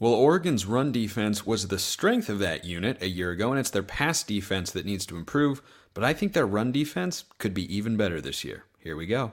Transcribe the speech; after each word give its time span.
Well, 0.00 0.14
Oregon's 0.14 0.64
run 0.64 0.92
defense 0.92 1.44
was 1.44 1.66
the 1.66 1.78
strength 1.78 2.28
of 2.28 2.38
that 2.38 2.64
unit 2.64 3.02
a 3.02 3.08
year 3.08 3.32
ago, 3.32 3.50
and 3.50 3.58
it's 3.58 3.70
their 3.70 3.82
pass 3.82 4.22
defense 4.22 4.70
that 4.70 4.86
needs 4.86 5.04
to 5.06 5.16
improve. 5.16 5.60
But 5.92 6.04
I 6.04 6.12
think 6.12 6.34
their 6.34 6.46
run 6.46 6.70
defense 6.70 7.24
could 7.38 7.52
be 7.52 7.74
even 7.74 7.96
better 7.96 8.20
this 8.20 8.44
year. 8.44 8.62
Here 8.78 8.94
we 8.94 9.06
go. 9.06 9.32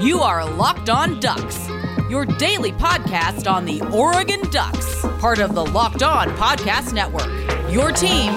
You 0.00 0.20
are 0.20 0.48
Locked 0.48 0.90
On 0.90 1.18
Ducks, 1.18 1.68
your 2.08 2.24
daily 2.24 2.70
podcast 2.70 3.50
on 3.50 3.64
the 3.64 3.80
Oregon 3.92 4.48
Ducks, 4.50 5.04
part 5.18 5.40
of 5.40 5.56
the 5.56 5.66
Locked 5.66 6.04
On 6.04 6.28
Podcast 6.36 6.92
Network. 6.92 7.26
Your 7.72 7.90
team 7.90 8.32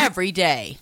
every 0.00 0.32
day. 0.32 0.78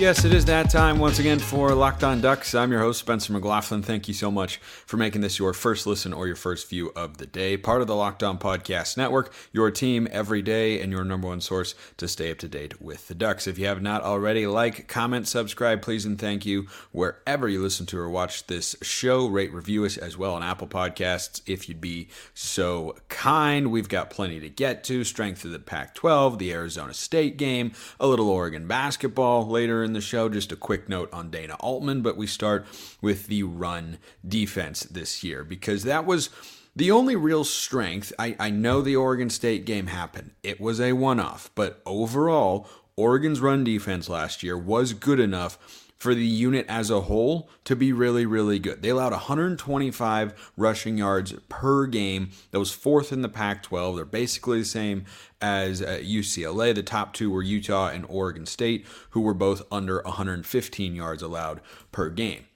Yes, 0.00 0.24
it 0.24 0.32
is 0.32 0.46
that 0.46 0.70
time 0.70 0.98
once 0.98 1.18
again 1.18 1.38
for 1.38 1.74
Locked 1.74 2.04
On 2.04 2.22
Ducks. 2.22 2.54
I'm 2.54 2.72
your 2.72 2.80
host, 2.80 3.00
Spencer 3.00 3.34
McLaughlin. 3.34 3.82
Thank 3.82 4.08
you 4.08 4.14
so 4.14 4.30
much 4.30 4.56
for 4.56 4.96
making 4.96 5.20
this 5.20 5.38
your 5.38 5.52
first 5.52 5.86
listen 5.86 6.14
or 6.14 6.26
your 6.26 6.36
first 6.36 6.70
view 6.70 6.90
of 6.96 7.18
the 7.18 7.26
day. 7.26 7.58
Part 7.58 7.82
of 7.82 7.86
the 7.86 7.94
Locked 7.94 8.22
On 8.22 8.38
Podcast 8.38 8.96
Network, 8.96 9.30
your 9.52 9.70
team 9.70 10.08
every 10.10 10.40
day, 10.40 10.80
and 10.80 10.90
your 10.90 11.04
number 11.04 11.28
one 11.28 11.42
source 11.42 11.74
to 11.98 12.08
stay 12.08 12.30
up 12.30 12.38
to 12.38 12.48
date 12.48 12.80
with 12.80 13.08
the 13.08 13.14
Ducks. 13.14 13.46
If 13.46 13.58
you 13.58 13.66
have 13.66 13.82
not 13.82 14.00
already, 14.00 14.46
like, 14.46 14.88
comment, 14.88 15.28
subscribe, 15.28 15.82
please, 15.82 16.06
and 16.06 16.18
thank 16.18 16.46
you 16.46 16.66
wherever 16.92 17.46
you 17.46 17.60
listen 17.60 17.84
to 17.84 17.98
or 17.98 18.08
watch 18.08 18.46
this 18.46 18.74
show. 18.80 19.26
Rate, 19.26 19.52
review 19.52 19.84
us 19.84 19.98
as 19.98 20.16
well 20.16 20.32
on 20.32 20.42
Apple 20.42 20.66
Podcasts 20.66 21.42
if 21.44 21.68
you'd 21.68 21.78
be 21.78 22.08
so 22.32 22.96
kind. 23.10 23.70
We've 23.70 23.90
got 23.90 24.08
plenty 24.08 24.40
to 24.40 24.48
get 24.48 24.82
to. 24.84 25.04
Strength 25.04 25.44
of 25.44 25.50
the 25.50 25.58
Pac 25.58 25.94
12, 25.94 26.38
the 26.38 26.54
Arizona 26.54 26.94
State 26.94 27.36
game, 27.36 27.72
a 28.00 28.06
little 28.06 28.30
Oregon 28.30 28.66
basketball 28.66 29.46
later 29.46 29.84
in 29.89 29.89
in 29.90 29.94
the 29.94 30.00
show. 30.00 30.28
Just 30.28 30.52
a 30.52 30.56
quick 30.56 30.88
note 30.88 31.12
on 31.12 31.30
Dana 31.30 31.56
Altman, 31.58 32.00
but 32.00 32.16
we 32.16 32.26
start 32.26 32.64
with 33.02 33.26
the 33.26 33.42
run 33.42 33.98
defense 34.26 34.84
this 34.84 35.24
year 35.24 35.42
because 35.42 35.82
that 35.82 36.06
was 36.06 36.30
the 36.76 36.92
only 36.92 37.16
real 37.16 37.42
strength. 37.42 38.12
I, 38.18 38.36
I 38.38 38.50
know 38.50 38.80
the 38.80 38.94
Oregon 38.94 39.30
State 39.30 39.64
game 39.64 39.88
happened, 39.88 40.30
it 40.42 40.60
was 40.60 40.80
a 40.80 40.92
one 40.92 41.18
off, 41.18 41.50
but 41.56 41.82
overall, 41.84 42.68
Oregon's 42.96 43.40
run 43.40 43.64
defense 43.64 44.08
last 44.08 44.42
year 44.42 44.56
was 44.56 44.92
good 44.92 45.18
enough 45.18 45.89
for 46.00 46.14
the 46.14 46.24
unit 46.24 46.64
as 46.66 46.90
a 46.90 47.02
whole 47.02 47.50
to 47.62 47.76
be 47.76 47.92
really, 47.92 48.24
really 48.24 48.58
good. 48.58 48.80
They 48.80 48.88
allowed 48.88 49.12
125 49.12 50.52
rushing 50.56 50.96
yards 50.96 51.34
per 51.50 51.86
game. 51.86 52.30
That 52.50 52.58
was 52.58 52.72
fourth 52.72 53.12
in 53.12 53.20
the 53.20 53.28
Pac 53.28 53.62
12. 53.62 53.96
They're 53.96 54.04
basically 54.06 54.60
the 54.60 54.64
same 54.64 55.04
as 55.42 55.82
uh, 55.82 56.00
UCLA. 56.02 56.74
The 56.74 56.82
top 56.82 57.12
two 57.12 57.30
were 57.30 57.42
Utah 57.42 57.88
and 57.88 58.06
Oregon 58.08 58.46
State, 58.46 58.86
who 59.10 59.20
were 59.20 59.34
both 59.34 59.62
under 59.70 60.00
115 60.02 60.94
yards 60.94 61.22
allowed 61.22 61.60
per 61.92 62.08
game. 62.08 62.46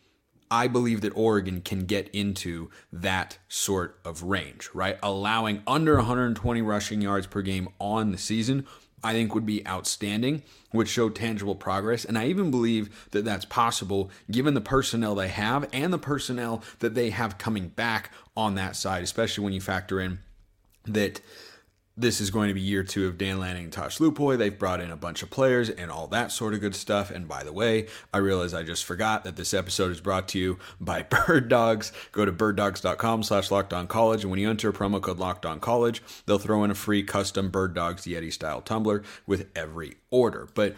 I 0.51 0.67
believe 0.67 1.03
that 1.03 1.17
Oregon 1.17 1.61
can 1.61 1.85
get 1.85 2.09
into 2.15 2.71
that 2.93 3.39
sort 3.49 3.99
of 4.07 4.23
range, 4.23 4.71
right? 4.73 4.99
Allowing 5.03 5.63
under 5.67 5.97
120 5.97 6.63
rushing 6.63 7.03
yards 7.03 7.27
per 7.27 7.43
game 7.43 7.69
on 7.79 8.11
the 8.11 8.19
season 8.19 8.67
I 9.05 9.13
think 9.13 9.35
would 9.35 9.47
be 9.47 9.67
outstanding, 9.67 10.43
would 10.73 10.89
show 10.89 11.11
tangible 11.11 11.55
progress. 11.55 12.05
And 12.05 12.19
I 12.19 12.27
even 12.27 12.51
believe 12.51 13.09
that 13.11 13.25
that's 13.25 13.45
possible 13.45 14.11
given 14.31 14.55
the 14.55 14.61
personnel 14.61 15.15
they 15.15 15.29
have 15.29 15.69
and 15.73 15.93
the 15.93 15.99
personnel 15.99 16.63
that 16.81 16.95
they 16.95 17.11
have 17.11 17.39
coming 17.39 17.69
back 17.69 18.11
on 18.37 18.55
that 18.55 18.75
side, 18.75 19.03
especially 19.03 19.45
when 19.45 19.53
you 19.53 19.61
factor 19.61 20.01
in 20.01 20.19
that 20.87 21.21
this 21.97 22.21
is 22.21 22.31
going 22.31 22.49
to 22.49 22.55
be 22.55 22.61
year 22.61 22.83
two 22.83 23.07
of 23.07 23.17
Dan 23.17 23.39
Lanning 23.39 23.65
and 23.65 23.73
Tosh 23.73 23.99
Lupoi. 23.99 24.37
They've 24.37 24.59
brought 24.59 24.81
in 24.81 24.91
a 24.91 24.97
bunch 24.97 25.23
of 25.23 25.31
players 25.31 25.71
and 25.71 25.91
all 25.91 26.09
that 26.09 26.33
sort 26.33 26.53
of 26.53 26.61
good 26.61 26.75
stuff. 26.75 27.11
And 27.11 27.29
by 27.29 27.45
the 27.45 27.53
way, 27.53 27.87
I 28.13 28.19
realize 28.19 28.53
I 28.53 28.65
just 28.65 28.85
forgot 28.85 29.23
that 29.25 29.37
this 29.37 29.55
episode 29.55 29.93
is 29.93 30.01
brought 30.01 30.27
to 30.29 30.39
you 30.39 30.59
by 30.81 31.03
Bird 31.27 31.49
Dogs. 31.49 31.93
Go 32.11 32.25
to 32.25 32.33
birddogs.com 32.33 33.23
slash 33.23 33.49
college. 33.89 34.23
And 34.23 34.31
when 34.31 34.41
you 34.41 34.51
enter 34.51 34.73
promo 34.73 35.01
code 35.01 35.61
college, 35.61 36.03
they'll 36.27 36.39
throw 36.39 36.65
in 36.65 36.71
a 36.71 36.75
free 36.75 37.05
custom 37.05 37.51
Bird 37.51 37.75
Dogs 37.75 38.05
Yeti 38.05 38.33
style 38.33 38.61
tumbler 38.61 39.03
with 39.27 39.47
every 39.55 39.97
order. 40.11 40.49
But 40.55 40.75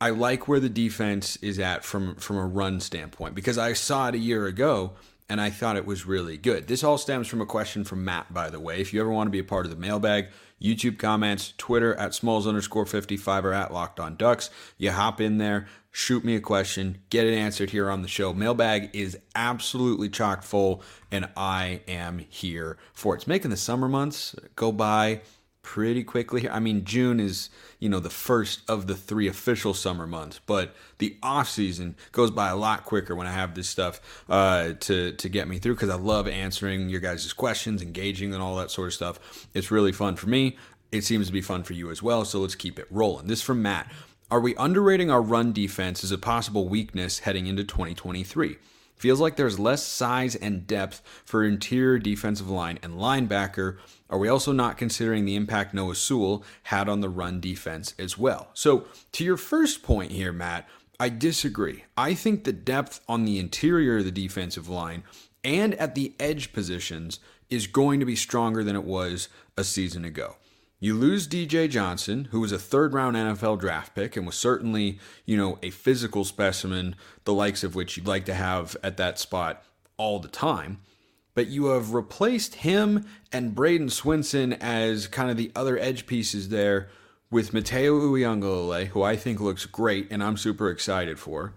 I 0.00 0.10
like 0.10 0.46
where 0.46 0.60
the 0.60 0.68
defense 0.68 1.36
is 1.36 1.58
at 1.58 1.82
from, 1.82 2.16
from 2.16 2.36
a 2.36 2.46
run 2.46 2.80
standpoint 2.80 3.34
because 3.34 3.58
I 3.58 3.72
saw 3.72 4.08
it 4.08 4.14
a 4.14 4.18
year 4.18 4.46
ago 4.46 4.92
and 5.30 5.40
I 5.40 5.50
thought 5.50 5.76
it 5.76 5.86
was 5.86 6.06
really 6.06 6.36
good. 6.36 6.68
This 6.68 6.82
all 6.82 6.98
stems 6.98 7.26
from 7.26 7.40
a 7.40 7.46
question 7.46 7.84
from 7.84 8.04
Matt, 8.04 8.32
by 8.32 8.48
the 8.48 8.60
way. 8.60 8.80
If 8.80 8.94
you 8.94 9.00
ever 9.00 9.10
want 9.10 9.26
to 9.26 9.30
be 9.32 9.40
a 9.40 9.44
part 9.44 9.66
of 9.66 9.70
the 9.70 9.76
mailbag, 9.76 10.28
YouTube 10.60 10.98
comments, 10.98 11.54
Twitter 11.56 11.94
at 11.94 12.14
smalls 12.14 12.46
underscore 12.46 12.86
55 12.86 13.44
or 13.44 13.52
at 13.52 13.72
locked 13.72 14.00
on 14.00 14.16
ducks. 14.16 14.50
You 14.76 14.92
hop 14.92 15.20
in 15.20 15.38
there, 15.38 15.66
shoot 15.90 16.24
me 16.24 16.34
a 16.34 16.40
question, 16.40 16.98
get 17.10 17.26
it 17.26 17.34
answered 17.34 17.70
here 17.70 17.90
on 17.90 18.02
the 18.02 18.08
show. 18.08 18.32
Mailbag 18.32 18.90
is 18.94 19.18
absolutely 19.34 20.08
chock 20.08 20.42
full, 20.42 20.82
and 21.10 21.28
I 21.36 21.82
am 21.86 22.18
here 22.18 22.76
for 22.92 23.14
it. 23.14 23.18
It's 23.18 23.26
making 23.26 23.50
the 23.50 23.56
summer 23.56 23.88
months 23.88 24.34
go 24.56 24.72
by 24.72 25.20
pretty 25.62 26.02
quickly. 26.02 26.48
I 26.48 26.60
mean, 26.60 26.84
June 26.84 27.20
is, 27.20 27.50
you 27.78 27.88
know, 27.88 28.00
the 28.00 28.10
first 28.10 28.62
of 28.68 28.86
the 28.86 28.96
three 28.96 29.28
official 29.28 29.72
summer 29.72 30.06
months, 30.06 30.40
but 30.46 30.74
the 30.98 31.16
off 31.22 31.48
season 31.48 31.94
goes 32.12 32.30
by 32.30 32.48
a 32.48 32.56
lot 32.56 32.84
quicker 32.84 33.14
when 33.14 33.26
I 33.26 33.32
have 33.32 33.54
this 33.54 33.68
stuff 33.68 34.24
uh, 34.28 34.72
to 34.80 35.12
to 35.12 35.28
get 35.28 35.48
me 35.48 35.58
through 35.58 35.74
because 35.74 35.90
I 35.90 35.96
love 35.96 36.26
answering 36.26 36.88
your 36.88 37.00
guys' 37.00 37.32
questions, 37.32 37.82
engaging, 37.82 38.34
and 38.34 38.42
all 38.42 38.56
that 38.56 38.70
sort 38.70 38.88
of 38.88 38.94
stuff. 38.94 39.48
It's 39.54 39.70
really 39.70 39.92
fun 39.92 40.16
for 40.16 40.28
me. 40.28 40.56
It 40.90 41.04
seems 41.04 41.26
to 41.26 41.32
be 41.32 41.42
fun 41.42 41.62
for 41.62 41.74
you 41.74 41.90
as 41.90 42.02
well. 42.02 42.24
So 42.24 42.40
let's 42.40 42.54
keep 42.54 42.78
it 42.78 42.86
rolling. 42.90 43.26
This 43.26 43.42
from 43.42 43.62
Matt. 43.62 43.90
Are 44.30 44.40
we 44.40 44.54
underrating 44.56 45.10
our 45.10 45.22
run 45.22 45.54
defense 45.54 46.04
as 46.04 46.12
a 46.12 46.18
possible 46.18 46.68
weakness 46.68 47.20
heading 47.20 47.46
into 47.46 47.64
2023? 47.64 48.56
Feels 48.96 49.20
like 49.20 49.36
there's 49.36 49.58
less 49.58 49.82
size 49.82 50.34
and 50.34 50.66
depth 50.66 51.02
for 51.24 51.44
interior 51.44 51.98
defensive 51.98 52.50
line 52.50 52.78
and 52.82 52.94
linebacker. 52.94 53.78
Are 54.10 54.18
we 54.18 54.28
also 54.28 54.52
not 54.52 54.78
considering 54.78 55.24
the 55.24 55.36
impact 55.36 55.74
Noah 55.74 55.94
Sewell 55.94 56.44
had 56.64 56.88
on 56.88 57.00
the 57.00 57.08
run 57.08 57.40
defense 57.40 57.94
as 57.98 58.16
well? 58.16 58.48
So, 58.54 58.86
to 59.12 59.24
your 59.24 59.36
first 59.36 59.82
point 59.82 60.12
here, 60.12 60.32
Matt, 60.32 60.68
I 60.98 61.10
disagree. 61.10 61.84
I 61.96 62.14
think 62.14 62.44
the 62.44 62.52
depth 62.52 63.00
on 63.08 63.24
the 63.24 63.38
interior 63.38 63.98
of 63.98 64.04
the 64.04 64.10
defensive 64.10 64.68
line 64.68 65.04
and 65.44 65.74
at 65.74 65.94
the 65.94 66.14
edge 66.18 66.52
positions 66.52 67.20
is 67.50 67.66
going 67.66 68.00
to 68.00 68.06
be 68.06 68.16
stronger 68.16 68.64
than 68.64 68.76
it 68.76 68.84
was 68.84 69.28
a 69.56 69.64
season 69.64 70.04
ago. 70.04 70.36
You 70.80 70.94
lose 70.94 71.26
DJ 71.26 71.68
Johnson, 71.68 72.28
who 72.30 72.40
was 72.40 72.52
a 72.52 72.58
third 72.58 72.94
round 72.94 73.16
NFL 73.16 73.58
draft 73.58 73.94
pick 73.94 74.16
and 74.16 74.24
was 74.24 74.36
certainly, 74.36 74.98
you 75.24 75.36
know, 75.36 75.58
a 75.62 75.70
physical 75.70 76.24
specimen, 76.24 76.94
the 77.24 77.34
likes 77.34 77.64
of 77.64 77.74
which 77.74 77.96
you'd 77.96 78.06
like 78.06 78.24
to 78.26 78.34
have 78.34 78.76
at 78.82 78.96
that 78.96 79.18
spot 79.18 79.64
all 79.96 80.20
the 80.20 80.28
time. 80.28 80.78
But 81.38 81.46
you 81.46 81.66
have 81.66 81.94
replaced 81.94 82.56
him 82.56 83.06
and 83.30 83.54
Bradyn 83.54 83.92
Swinson 83.92 84.58
as 84.60 85.06
kind 85.06 85.30
of 85.30 85.36
the 85.36 85.52
other 85.54 85.78
edge 85.78 86.04
pieces 86.04 86.48
there 86.48 86.88
with 87.30 87.52
Matayo 87.52 88.00
Uiagalelei, 88.00 88.88
who 88.88 89.04
I 89.04 89.14
think 89.14 89.38
looks 89.38 89.64
great 89.64 90.08
and 90.10 90.20
I'm 90.20 90.36
super 90.36 90.68
excited 90.68 91.16
for 91.20 91.54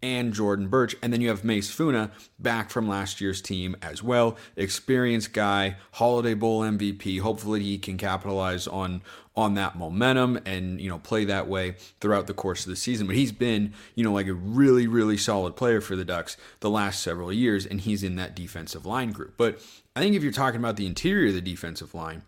and 0.00 0.32
Jordan 0.34 0.68
Burch. 0.68 0.94
And 1.02 1.12
then 1.12 1.20
you 1.20 1.30
have 1.30 1.42
Mase 1.42 1.68
Funa 1.68 2.12
back 2.38 2.70
from 2.70 2.86
last 2.86 3.20
year's 3.20 3.42
team 3.42 3.74
as 3.82 4.04
well. 4.04 4.36
Experienced 4.54 5.32
guy, 5.32 5.78
Holiday 5.94 6.34
Bowl 6.34 6.60
MVP. 6.60 7.18
Hopefully 7.18 7.60
he 7.60 7.76
can 7.76 7.96
capitalize 7.96 8.68
on 8.68 9.02
on 9.36 9.54
that 9.54 9.76
momentum 9.76 10.38
and 10.46 10.80
you 10.80 10.88
know 10.88 10.98
play 10.98 11.24
that 11.24 11.48
way 11.48 11.74
throughout 12.00 12.26
the 12.26 12.34
course 12.34 12.64
of 12.64 12.70
the 12.70 12.76
season. 12.76 13.06
But 13.06 13.16
he's 13.16 13.32
been, 13.32 13.74
you 13.94 14.04
know, 14.04 14.12
like 14.12 14.28
a 14.28 14.34
really, 14.34 14.86
really 14.86 15.16
solid 15.16 15.56
player 15.56 15.80
for 15.80 15.96
the 15.96 16.04
Ducks 16.04 16.36
the 16.60 16.70
last 16.70 17.02
several 17.02 17.32
years, 17.32 17.66
and 17.66 17.80
he's 17.80 18.02
in 18.02 18.16
that 18.16 18.36
defensive 18.36 18.86
line 18.86 19.10
group. 19.10 19.34
But 19.36 19.60
I 19.96 20.00
think 20.00 20.14
if 20.14 20.22
you're 20.22 20.32
talking 20.32 20.60
about 20.60 20.76
the 20.76 20.86
interior 20.86 21.28
of 21.28 21.34
the 21.34 21.40
defensive 21.40 21.94
line, 21.94 22.22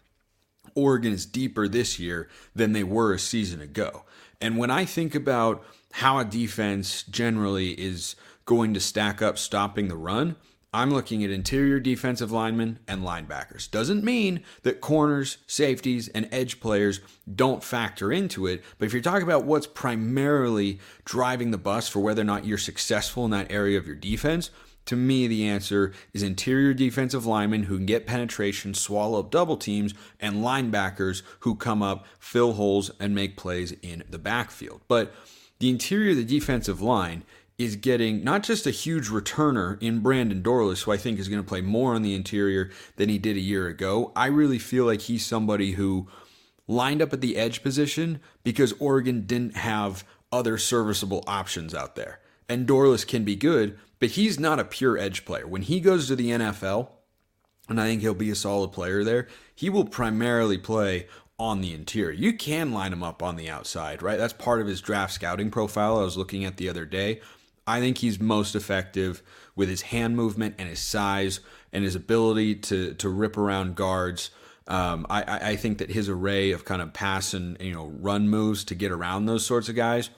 Oregon 0.74 1.12
is 1.12 1.26
deeper 1.26 1.68
this 1.68 1.98
year 1.98 2.28
than 2.54 2.72
they 2.72 2.84
were 2.84 3.12
a 3.12 3.18
season 3.18 3.60
ago. 3.60 4.04
And 4.40 4.58
when 4.58 4.70
I 4.70 4.84
think 4.84 5.14
about 5.14 5.64
how 5.92 6.18
a 6.18 6.24
defense 6.24 7.02
generally 7.04 7.70
is 7.72 8.16
going 8.44 8.74
to 8.74 8.80
stack 8.80 9.22
up 9.22 9.38
stopping 9.38 9.88
the 9.88 9.96
run, 9.96 10.36
I'm 10.76 10.90
looking 10.90 11.24
at 11.24 11.30
interior 11.30 11.80
defensive 11.80 12.30
linemen 12.30 12.80
and 12.86 13.02
linebackers. 13.02 13.70
Doesn't 13.70 14.04
mean 14.04 14.42
that 14.62 14.82
corners, 14.82 15.38
safeties, 15.46 16.08
and 16.08 16.28
edge 16.30 16.60
players 16.60 17.00
don't 17.34 17.64
factor 17.64 18.12
into 18.12 18.46
it, 18.46 18.62
but 18.78 18.84
if 18.84 18.92
you're 18.92 19.00
talking 19.00 19.22
about 19.22 19.46
what's 19.46 19.66
primarily 19.66 20.78
driving 21.06 21.50
the 21.50 21.56
bus 21.56 21.88
for 21.88 22.00
whether 22.00 22.20
or 22.20 22.26
not 22.26 22.44
you're 22.44 22.58
successful 22.58 23.24
in 23.24 23.30
that 23.30 23.50
area 23.50 23.78
of 23.78 23.86
your 23.86 23.96
defense, 23.96 24.50
to 24.84 24.96
me, 24.96 25.26
the 25.26 25.48
answer 25.48 25.94
is 26.12 26.22
interior 26.22 26.74
defensive 26.74 27.24
linemen 27.24 27.62
who 27.62 27.78
can 27.78 27.86
get 27.86 28.06
penetration, 28.06 28.74
swallow 28.74 29.20
up 29.20 29.30
double 29.30 29.56
teams, 29.56 29.94
and 30.20 30.44
linebackers 30.44 31.22
who 31.40 31.54
come 31.54 31.82
up, 31.82 32.04
fill 32.18 32.52
holes, 32.52 32.90
and 33.00 33.14
make 33.14 33.38
plays 33.38 33.72
in 33.80 34.04
the 34.10 34.18
backfield. 34.18 34.82
But 34.88 35.14
the 35.58 35.70
interior 35.70 36.10
of 36.10 36.18
the 36.18 36.24
defensive 36.24 36.82
line 36.82 37.22
is 37.58 37.76
getting 37.76 38.22
not 38.22 38.42
just 38.42 38.66
a 38.66 38.70
huge 38.70 39.08
returner 39.08 39.80
in 39.82 40.00
Brandon 40.00 40.42
Dorlus, 40.42 40.82
who 40.82 40.92
I 40.92 40.98
think 40.98 41.18
is 41.18 41.28
going 41.28 41.42
to 41.42 41.48
play 41.48 41.62
more 41.62 41.94
on 41.94 42.02
the 42.02 42.14
interior 42.14 42.70
than 42.96 43.08
he 43.08 43.18
did 43.18 43.36
a 43.36 43.40
year 43.40 43.66
ago. 43.66 44.12
I 44.14 44.26
really 44.26 44.58
feel 44.58 44.84
like 44.84 45.02
he's 45.02 45.24
somebody 45.24 45.72
who 45.72 46.06
lined 46.68 47.00
up 47.00 47.12
at 47.12 47.20
the 47.20 47.36
edge 47.36 47.62
position 47.62 48.20
because 48.44 48.74
Oregon 48.78 49.26
didn't 49.26 49.56
have 49.56 50.04
other 50.30 50.58
serviceable 50.58 51.24
options 51.26 51.74
out 51.74 51.96
there. 51.96 52.20
And 52.48 52.66
Dorlus 52.66 53.06
can 53.06 53.24
be 53.24 53.36
good, 53.36 53.78
but 53.98 54.10
he's 54.10 54.38
not 54.38 54.60
a 54.60 54.64
pure 54.64 54.98
edge 54.98 55.24
player. 55.24 55.46
When 55.46 55.62
he 55.62 55.80
goes 55.80 56.08
to 56.08 56.16
the 56.16 56.30
NFL, 56.30 56.88
and 57.68 57.80
I 57.80 57.86
think 57.86 58.02
he'll 58.02 58.14
be 58.14 58.30
a 58.30 58.36
solid 58.36 58.72
player 58.72 59.02
there, 59.02 59.28
he 59.54 59.70
will 59.70 59.84
primarily 59.84 60.58
play 60.58 61.06
on 61.38 61.60
the 61.60 61.74
interior. 61.74 62.12
You 62.12 62.32
can 62.32 62.72
line 62.72 62.92
him 62.92 63.02
up 63.02 63.22
on 63.22 63.36
the 63.36 63.50
outside, 63.50 64.02
right? 64.02 64.18
That's 64.18 64.32
part 64.32 64.60
of 64.60 64.66
his 64.66 64.80
draft 64.80 65.12
scouting 65.12 65.50
profile 65.50 65.98
I 65.98 66.02
was 66.02 66.16
looking 66.16 66.44
at 66.44 66.56
the 66.56 66.68
other 66.68 66.84
day. 66.84 67.20
I 67.66 67.80
think 67.80 67.98
he's 67.98 68.20
most 68.20 68.54
effective 68.54 69.22
with 69.54 69.68
his 69.68 69.82
hand 69.82 70.16
movement 70.16 70.54
and 70.58 70.68
his 70.68 70.80
size 70.80 71.40
and 71.72 71.84
his 71.84 71.94
ability 71.94 72.56
to 72.56 72.94
to 72.94 73.08
rip 73.08 73.36
around 73.36 73.74
guards. 73.76 74.30
Um, 74.68 75.06
I, 75.08 75.50
I 75.50 75.56
think 75.56 75.78
that 75.78 75.90
his 75.90 76.08
array 76.08 76.50
of 76.50 76.64
kind 76.64 76.82
of 76.82 76.92
pass 76.92 77.34
and 77.34 77.56
you 77.60 77.72
know 77.72 77.86
run 78.00 78.28
moves 78.28 78.64
to 78.64 78.74
get 78.74 78.90
around 78.90 79.26
those 79.26 79.46
sorts 79.46 79.68
of 79.68 79.76
guys 79.76 80.10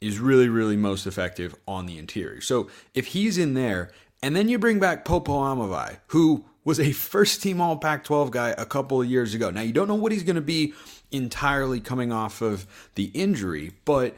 is 0.00 0.18
really 0.18 0.48
really 0.48 0.76
most 0.76 1.06
effective 1.06 1.54
on 1.66 1.86
the 1.86 1.98
interior. 1.98 2.40
So 2.40 2.68
if 2.94 3.08
he's 3.08 3.38
in 3.38 3.54
there, 3.54 3.90
and 4.22 4.36
then 4.36 4.48
you 4.48 4.58
bring 4.58 4.78
back 4.78 5.04
Popo 5.04 5.32
Aumavae, 5.32 5.98
who 6.08 6.44
was 6.64 6.78
a 6.78 6.92
first 6.92 7.42
team 7.42 7.60
All 7.60 7.76
Pac 7.76 8.04
12 8.04 8.30
guy 8.30 8.54
a 8.56 8.66
couple 8.66 9.00
of 9.00 9.08
years 9.08 9.34
ago. 9.34 9.50
Now, 9.50 9.62
you 9.62 9.72
don't 9.72 9.88
know 9.88 9.94
what 9.94 10.12
he's 10.12 10.22
going 10.22 10.36
to 10.36 10.42
be 10.42 10.74
entirely 11.10 11.80
coming 11.80 12.12
off 12.12 12.42
of 12.42 12.66
the 12.94 13.04
injury, 13.06 13.72
but 13.84 14.14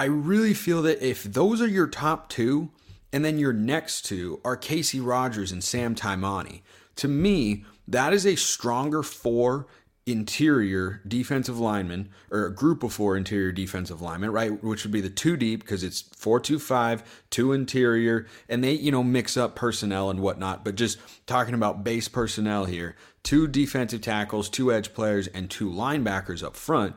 I 0.00 0.04
really 0.04 0.54
feel 0.54 0.80
that 0.80 1.06
if 1.06 1.24
those 1.24 1.60
are 1.60 1.68
your 1.68 1.86
top 1.86 2.30
two, 2.30 2.70
and 3.12 3.22
then 3.22 3.38
your 3.38 3.52
next 3.52 4.06
two 4.06 4.40
are 4.46 4.56
Casey 4.56 4.98
Rogers 4.98 5.52
and 5.52 5.62
Sam 5.62 5.94
Taimani, 5.94 6.62
to 6.96 7.06
me, 7.06 7.66
that 7.86 8.14
is 8.14 8.24
a 8.24 8.34
stronger 8.34 9.02
four 9.02 9.66
interior 10.06 11.02
defensive 11.06 11.58
linemen 11.60 12.08
or 12.30 12.46
a 12.46 12.54
group 12.54 12.82
of 12.82 12.94
four 12.94 13.14
interior 13.14 13.52
defensive 13.52 14.00
linemen, 14.00 14.32
right? 14.32 14.64
Which 14.64 14.84
would 14.84 14.90
be 14.90 15.02
the 15.02 15.10
two 15.10 15.36
deep 15.36 15.60
because 15.60 15.84
it's 15.84 16.00
four 16.00 16.40
two 16.40 16.58
five, 16.58 17.02
two 17.28 17.52
interior, 17.52 18.26
and 18.48 18.64
they, 18.64 18.72
you 18.72 18.90
know, 18.90 19.04
mix 19.04 19.36
up 19.36 19.54
personnel 19.54 20.08
and 20.08 20.20
whatnot. 20.20 20.64
But 20.64 20.76
just 20.76 20.98
talking 21.26 21.52
about 21.52 21.84
base 21.84 22.08
personnel 22.08 22.64
here, 22.64 22.96
two 23.22 23.46
defensive 23.46 24.00
tackles, 24.00 24.48
two 24.48 24.72
edge 24.72 24.94
players, 24.94 25.26
and 25.26 25.50
two 25.50 25.68
linebackers 25.68 26.42
up 26.42 26.56
front. 26.56 26.96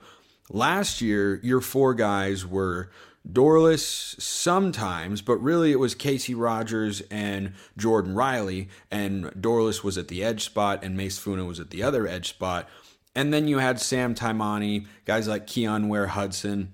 Last 0.54 1.02
year, 1.02 1.40
your 1.42 1.62
four 1.62 1.96
guys 1.96 2.46
were 2.46 2.92
Dorlus 3.28 4.22
sometimes, 4.22 5.24
but 5.24 5.38
really 5.38 5.72
it 5.72 5.80
was 5.80 5.96
Casey 5.96 6.36
Rogers 6.36 7.02
and 7.10 7.54
Jordan 7.76 8.14
Riley, 8.14 8.70
and 8.92 9.26
Dorlus 9.32 9.84
was 9.84 9.98
at 9.98 10.10
the 10.10 10.24
edge 10.24 10.44
spot 10.44 10.84
and 10.84 10.96
Mase 10.96 11.18
Funa 11.18 11.44
was 11.44 11.60
at 11.60 11.72
the 11.72 11.82
other 11.82 12.08
edge 12.08 12.30
spot. 12.30 12.70
And 13.16 13.34
then 13.34 13.48
you 13.48 13.58
had 13.58 13.82
Sam 13.82 14.14
Taimani, 14.14 14.86
guys 15.06 15.28
like 15.28 15.48
Keyon 15.48 15.88
Ware 15.88 16.08
Hudson, 16.08 16.74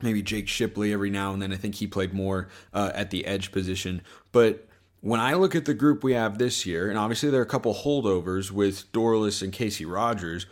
maybe 0.00 0.22
Jake 0.22 0.46
Shipley 0.46 0.92
every 0.92 1.10
now 1.10 1.32
and 1.32 1.42
then. 1.42 1.52
I 1.52 1.56
think 1.56 1.74
he 1.74 1.88
played 1.88 2.14
more 2.14 2.48
uh, 2.72 2.92
at 2.94 3.10
the 3.10 3.26
edge 3.26 3.50
position. 3.50 4.02
But 4.30 4.68
when 5.00 5.18
I 5.18 5.34
look 5.34 5.56
at 5.56 5.64
the 5.64 5.74
group 5.74 6.04
we 6.04 6.12
have 6.12 6.38
this 6.38 6.64
year, 6.64 6.88
and 6.88 6.96
obviously 6.96 7.28
there 7.30 7.40
are 7.40 7.44
a 7.44 7.48
couple 7.48 7.74
holdovers 7.74 8.52
with 8.52 8.92
Dorlus 8.92 9.42
and 9.42 9.52
Casey 9.52 9.84
Rogers, 9.84 10.46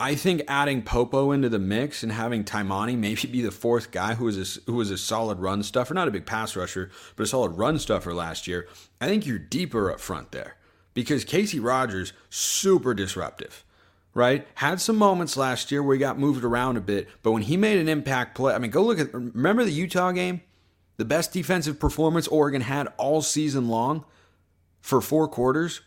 I 0.00 0.16
think 0.16 0.42
adding 0.48 0.82
Popo 0.82 1.30
into 1.30 1.48
the 1.48 1.58
mix 1.58 2.02
and 2.02 2.10
having 2.10 2.44
Taimani 2.44 2.98
maybe 2.98 3.28
be 3.28 3.42
the 3.42 3.52
fourth 3.52 3.90
guy 3.90 4.14
who 4.14 4.24
was 4.24 4.58
a, 4.58 4.60
who 4.70 4.74
was 4.74 4.90
a 4.90 4.98
solid 4.98 5.38
run 5.38 5.62
stuffer, 5.62 5.94
not 5.94 6.08
a 6.08 6.10
big 6.10 6.26
pass 6.26 6.56
rusher, 6.56 6.90
but 7.16 7.22
a 7.22 7.26
solid 7.26 7.52
run 7.52 7.78
stuffer 7.78 8.12
last 8.12 8.48
year. 8.48 8.66
I 9.00 9.06
think 9.06 9.24
you're 9.24 9.38
deeper 9.38 9.92
up 9.92 10.00
front 10.00 10.32
there 10.32 10.56
because 10.94 11.24
Casey 11.24 11.60
Rogers 11.60 12.12
super 12.28 12.92
disruptive 12.92 13.64
right? 14.14 14.46
Had 14.54 14.80
some 14.80 14.96
moments 14.96 15.36
last 15.36 15.70
year 15.70 15.82
where 15.82 15.94
he 15.94 16.00
got 16.00 16.18
moved 16.18 16.44
around 16.44 16.76
a 16.76 16.80
bit, 16.80 17.08
but 17.22 17.32
when 17.32 17.42
he 17.42 17.56
made 17.56 17.78
an 17.78 17.88
impact 17.88 18.34
play, 18.36 18.54
I 18.54 18.58
mean, 18.58 18.70
go 18.70 18.82
look 18.82 18.98
at 18.98 19.12
remember 19.12 19.64
the 19.64 19.72
Utah 19.72 20.12
game? 20.12 20.40
The 20.96 21.04
best 21.04 21.32
defensive 21.32 21.80
performance 21.80 22.28
Oregon 22.28 22.60
had 22.60 22.86
all 22.96 23.20
season 23.20 23.68
long 23.68 24.04
for 24.80 25.00
four 25.00 25.26
quarters. 25.26 25.80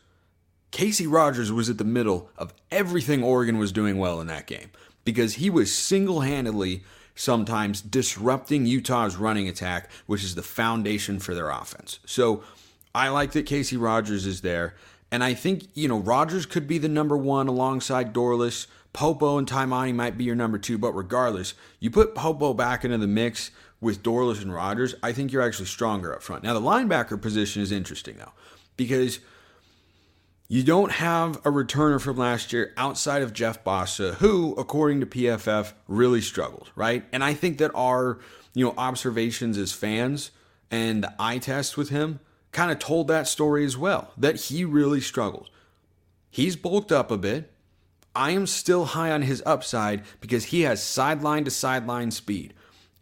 Casey 0.72 1.08
Rogers 1.08 1.52
was 1.52 1.70
at 1.70 1.78
the 1.78 1.84
middle 1.84 2.30
of 2.38 2.54
everything 2.72 3.24
Oregon 3.24 3.58
was 3.58 3.72
doing 3.72 3.98
well 3.98 4.20
in 4.22 4.28
that 4.28 4.48
game 4.48 4.70
because 5.06 5.36
he 5.36 5.50
was 5.50 5.74
single 5.74 6.22
handedly 6.22 6.84
sometimes 7.16 7.82
disrupting 7.82 8.66
Utah's 8.66 9.16
running 9.16 9.48
attack, 9.48 9.90
which 10.06 10.24
is 10.24 10.36
the 10.36 10.44
foundation 10.44 11.20
for 11.20 11.34
their 11.34 11.50
offense. 11.50 12.00
So 12.06 12.44
I 12.94 13.10
like 13.10 13.32
that 13.32 13.46
Casey 13.46 13.78
Rogers 13.78 14.26
is 14.26 14.42
there. 14.42 14.76
And 15.12 15.24
I 15.24 15.34
think, 15.34 15.68
you 15.74 15.88
know, 15.88 16.00
Rogers 16.00 16.46
could 16.46 16.68
be 16.68 16.78
the 16.78 16.90
number 16.90 17.18
one 17.18 17.48
alongside 17.48 18.14
Dorlus. 18.14 18.68
Popo 18.94 19.38
and 19.38 19.48
Taimani 19.48 19.94
might 19.94 20.18
be 20.18 20.24
your 20.24 20.36
number 20.36 20.58
two, 20.58 20.78
but 20.78 20.92
regardless, 20.94 21.54
you 21.80 21.90
put 21.90 22.16
Popo 22.16 22.54
back 22.54 22.84
into 22.84 22.98
the 22.98 23.08
mix 23.08 23.52
with 23.80 24.02
Dorlus 24.02 24.42
and 24.42 24.54
Rogers, 24.54 24.96
I 25.04 25.12
think 25.12 25.32
you're 25.32 25.42
actually 25.42 25.68
stronger 25.68 26.14
up 26.14 26.24
front. 26.24 26.44
Now, 26.44 26.54
the 26.54 26.62
linebacker 26.62 27.22
position 27.22 27.62
is 27.62 27.72
interesting, 27.72 28.18
though, 28.18 28.34
because 28.76 29.20
you 30.48 30.64
don't 30.64 30.94
have 30.94 31.38
a 31.38 31.52
returner 31.52 32.00
from 32.00 32.18
last 32.18 32.54
year 32.54 32.74
outside 32.78 33.22
of 33.22 33.34
Jeff 33.34 33.64
Bassa, 33.64 34.16
who, 34.16 34.54
according 34.56 35.02
to 35.02 35.06
PFF, 35.06 35.74
really 35.88 36.22
struggled, 36.22 36.72
right? 36.76 37.04
And 37.12 37.24
I 37.24 37.34
think 37.34 37.58
that 37.58 37.72
our, 37.76 38.20
you 38.54 38.66
know, 38.66 38.74
observations 38.78 39.58
as 39.58 39.74
fans 39.74 40.32
and 40.72 41.04
the 41.04 41.14
eye 41.20 41.40
test 41.40 41.76
with 41.76 41.90
him 41.90 42.22
kind 42.54 42.72
of 42.72 42.80
told 42.80 43.10
that 43.10 43.28
story 43.28 43.66
as 43.66 43.78
well, 43.78 44.14
that 44.18 44.38
he 44.44 44.64
really 44.64 45.02
struggled. 45.02 45.50
He's 46.30 46.56
bulked 46.56 46.92
up 46.92 47.12
a 47.12 47.18
bit. 47.18 47.52
I 48.16 48.32
am 48.32 48.48
still 48.48 48.86
high 48.86 49.12
on 49.12 49.24
his 49.24 49.44
upside 49.46 50.04
because 50.22 50.46
he 50.46 50.62
has 50.62 50.82
sideline 50.82 51.44
to 51.44 51.52
sideline 51.52 52.12
speed. 52.12 52.54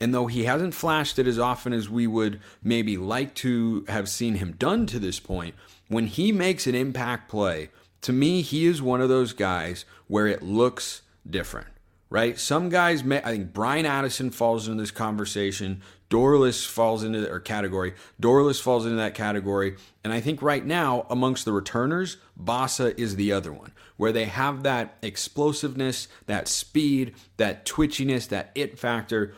And 0.02 0.14
though 0.14 0.28
he 0.28 0.44
hasn't 0.44 0.74
flashed 0.74 1.20
it 1.20 1.28
as 1.28 1.40
often 1.40 1.74
as 1.74 1.90
we 1.90 2.06
would 2.06 2.42
maybe 2.62 2.98
like 2.98 3.34
to 3.36 3.86
have 3.88 4.10
seen 4.10 4.36
him 4.36 4.54
done 4.54 4.88
to 4.88 5.00
this 5.00 5.20
point, 5.20 5.56
when 5.88 6.08
he 6.08 6.32
makes 6.32 6.68
an 6.68 6.76
impact 6.76 7.30
play, 7.30 7.70
to 8.02 8.14
me, 8.14 8.42
he 8.42 8.66
is 8.66 8.82
one 8.82 9.02
of 9.02 9.10
those 9.10 9.34
guys 9.34 9.86
where 10.08 10.28
it 10.28 10.44
looks 10.44 11.02
different, 11.28 11.68
right? 12.10 12.38
Some 12.38 12.70
guys, 12.70 13.04
may, 13.04 13.18
I 13.24 13.32
think 13.32 13.54
Bryan 13.54 13.86
Addison 13.86 14.30
falls 14.30 14.68
into 14.68 14.82
this 14.82 14.92
conversation. 14.92 15.82
Dorlus 16.10 16.66
falls 16.68 17.04
into 17.04 17.28
or 17.30 17.40
category. 17.40 17.96
Dorlus 18.22 18.62
falls 18.62 18.86
into 18.86 18.98
that 18.98 19.16
category. 19.16 19.76
And 20.04 20.14
I 20.14 20.22
think 20.22 20.42
right 20.42 20.64
now, 20.64 21.08
amongst 21.10 21.46
the 21.46 21.52
returners, 21.52 22.18
Bassa 22.38 22.98
is 23.00 23.16
the 23.16 23.32
other 23.32 23.52
one, 23.52 23.72
where 23.98 24.12
they 24.12 24.26
have 24.26 24.62
that 24.64 24.98
explosiveness, 25.02 26.08
that 26.28 26.48
speed, 26.48 27.16
that 27.38 27.66
twitchiness, 27.66 28.28
that 28.30 28.52
it 28.54 28.78
factor. 28.78 29.34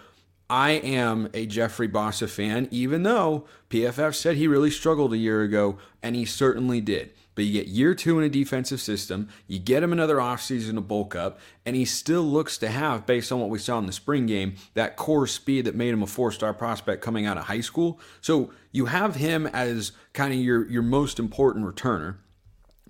I 0.49 0.71
am 0.71 1.29
a 1.33 1.45
Jeffrey 1.45 1.89
Bassa 1.89 2.29
fan, 2.29 2.67
even 2.71 3.03
though 3.03 3.45
PFF 3.69 4.15
said 4.15 4.37
he 4.37 4.47
really 4.47 4.71
struggled 4.71 5.13
a 5.13 5.17
year 5.17 5.41
ago, 5.41 5.77
and 6.01 6.15
he 6.15 6.23
certainly 6.23 6.79
did. 6.79 7.11
But 7.35 7.45
you 7.45 7.53
get 7.53 7.67
year 7.67 7.93
two 7.93 8.17
in 8.17 8.25
a 8.25 8.29
defensive 8.29 8.81
system, 8.81 9.29
you 9.45 9.59
get 9.59 9.83
him 9.83 9.91
another 9.91 10.15
offseason 10.15 10.73
to 10.73 10.81
bulk 10.81 11.15
up, 11.15 11.39
and 11.65 11.75
he 11.75 11.85
still 11.85 12.23
looks 12.23 12.57
to 12.57 12.69
have, 12.69 13.05
based 13.05 13.31
on 13.31 13.39
what 13.39 13.49
we 13.49 13.59
saw 13.59 13.77
in 13.77 13.85
the 13.85 13.91
spring 13.91 14.25
game, 14.25 14.55
that 14.73 14.95
core 14.95 15.27
speed 15.27 15.65
that 15.65 15.75
made 15.75 15.93
him 15.93 16.01
a 16.01 16.07
four 16.07 16.31
star 16.31 16.53
prospect 16.53 17.03
coming 17.03 17.25
out 17.25 17.37
of 17.37 17.43
high 17.43 17.61
school. 17.61 17.99
So 18.21 18.51
you 18.71 18.85
have 18.85 19.15
him 19.15 19.45
as 19.47 19.91
kind 20.13 20.33
of 20.33 20.39
your, 20.39 20.67
your 20.67 20.81
most 20.81 21.19
important 21.19 21.65
returner. 21.65 22.15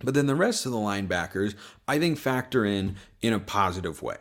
But 0.01 0.13
then 0.13 0.27
the 0.27 0.35
rest 0.35 0.65
of 0.65 0.71
the 0.71 0.77
linebackers, 0.77 1.55
I 1.87 1.99
think, 1.99 2.17
factor 2.17 2.63
in 2.63 2.95
in 3.21 3.33
a 3.33 3.39
positive 3.39 4.01
way. 4.01 4.17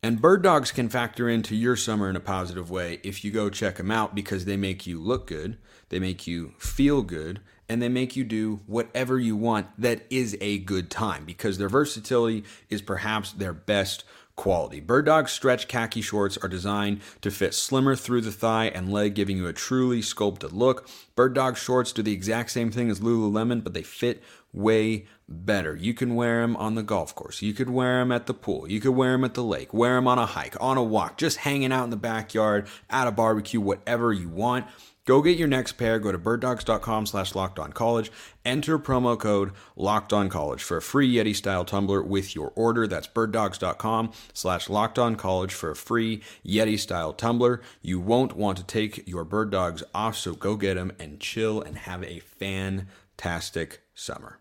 And 0.00 0.20
bird 0.20 0.42
dogs 0.42 0.70
can 0.70 0.88
factor 0.88 1.28
into 1.28 1.56
your 1.56 1.74
summer 1.74 2.08
in 2.08 2.14
a 2.14 2.20
positive 2.20 2.70
way 2.70 3.00
if 3.02 3.24
you 3.24 3.32
go 3.32 3.50
check 3.50 3.76
them 3.76 3.90
out 3.90 4.14
because 4.14 4.44
they 4.44 4.56
make 4.56 4.86
you 4.86 5.00
look 5.00 5.26
good, 5.26 5.58
they 5.88 5.98
make 5.98 6.24
you 6.24 6.54
feel 6.56 7.02
good, 7.02 7.40
and 7.68 7.82
they 7.82 7.88
make 7.88 8.14
you 8.14 8.22
do 8.22 8.60
whatever 8.66 9.18
you 9.18 9.36
want 9.36 9.66
that 9.76 10.02
is 10.08 10.36
a 10.40 10.58
good 10.60 10.88
time 10.88 11.24
because 11.24 11.58
their 11.58 11.68
versatility 11.68 12.44
is 12.70 12.80
perhaps 12.80 13.32
their 13.32 13.52
best 13.52 14.04
quality. 14.36 14.78
Bird 14.78 15.04
Dog 15.04 15.28
stretch 15.28 15.66
khaki 15.66 16.00
shorts 16.00 16.38
are 16.38 16.48
designed 16.48 17.00
to 17.20 17.30
fit 17.30 17.52
slimmer 17.52 17.96
through 17.96 18.20
the 18.20 18.30
thigh 18.30 18.66
and 18.66 18.92
leg, 18.92 19.14
giving 19.14 19.36
you 19.36 19.48
a 19.48 19.52
truly 19.52 20.00
sculpted 20.00 20.52
look. 20.52 20.88
Bird 21.16 21.34
Dog 21.34 21.56
shorts 21.56 21.92
do 21.92 22.02
the 22.02 22.12
exact 22.12 22.52
same 22.52 22.70
thing 22.70 22.88
as 22.88 23.00
Lululemon, 23.00 23.64
but 23.64 23.74
they 23.74 23.82
fit 23.82 24.22
way 24.52 25.06
better. 25.28 25.76
You 25.76 25.94
can 25.94 26.14
wear 26.14 26.40
them 26.40 26.56
on 26.56 26.74
the 26.74 26.82
golf 26.82 27.14
course. 27.14 27.42
You 27.42 27.52
could 27.52 27.70
wear 27.70 28.00
them 28.00 28.12
at 28.12 28.26
the 28.26 28.34
pool. 28.34 28.70
You 28.70 28.80
could 28.80 28.92
wear 28.92 29.12
them 29.12 29.24
at 29.24 29.34
the 29.34 29.44
lake. 29.44 29.74
Wear 29.74 29.96
them 29.96 30.08
on 30.08 30.18
a 30.18 30.26
hike, 30.26 30.56
on 30.60 30.76
a 30.76 30.82
walk, 30.82 31.18
just 31.18 31.38
hanging 31.38 31.72
out 31.72 31.84
in 31.84 31.90
the 31.90 31.96
backyard, 31.96 32.66
at 32.88 33.06
a 33.06 33.12
barbecue, 33.12 33.60
whatever 33.60 34.12
you 34.12 34.28
want. 34.28 34.66
Go 35.08 35.22
get 35.22 35.38
your 35.38 35.48
next 35.48 35.72
pair. 35.72 35.98
Go 35.98 36.12
to 36.12 36.18
birddogs.com 36.18 37.06
slash 37.06 37.34
locked 37.34 37.58
on 37.58 37.72
college. 37.72 38.12
Enter 38.44 38.78
promo 38.78 39.18
code 39.18 39.52
locked 39.74 40.12
on 40.12 40.28
college 40.28 40.62
for 40.62 40.76
a 40.76 40.82
free 40.82 41.10
Yeti 41.10 41.34
style 41.34 41.64
tumbler 41.64 42.02
with 42.02 42.34
your 42.34 42.52
order. 42.54 42.86
That's 42.86 43.08
birddogs.com 43.08 44.12
slash 44.34 44.68
locked 44.68 44.98
on 44.98 45.16
college 45.16 45.54
for 45.54 45.70
a 45.70 45.76
free 45.76 46.20
Yeti 46.44 46.78
style 46.78 47.14
tumbler. 47.14 47.62
You 47.80 48.00
won't 48.00 48.36
want 48.36 48.58
to 48.58 48.64
take 48.64 49.08
your 49.08 49.24
bird 49.24 49.50
dogs 49.50 49.82
off, 49.94 50.14
so 50.14 50.34
go 50.34 50.56
get 50.56 50.74
them 50.74 50.92
and 50.98 51.18
chill 51.18 51.62
and 51.62 51.78
have 51.78 52.04
a 52.04 52.20
fantastic 52.20 53.80
summer. 53.98 54.38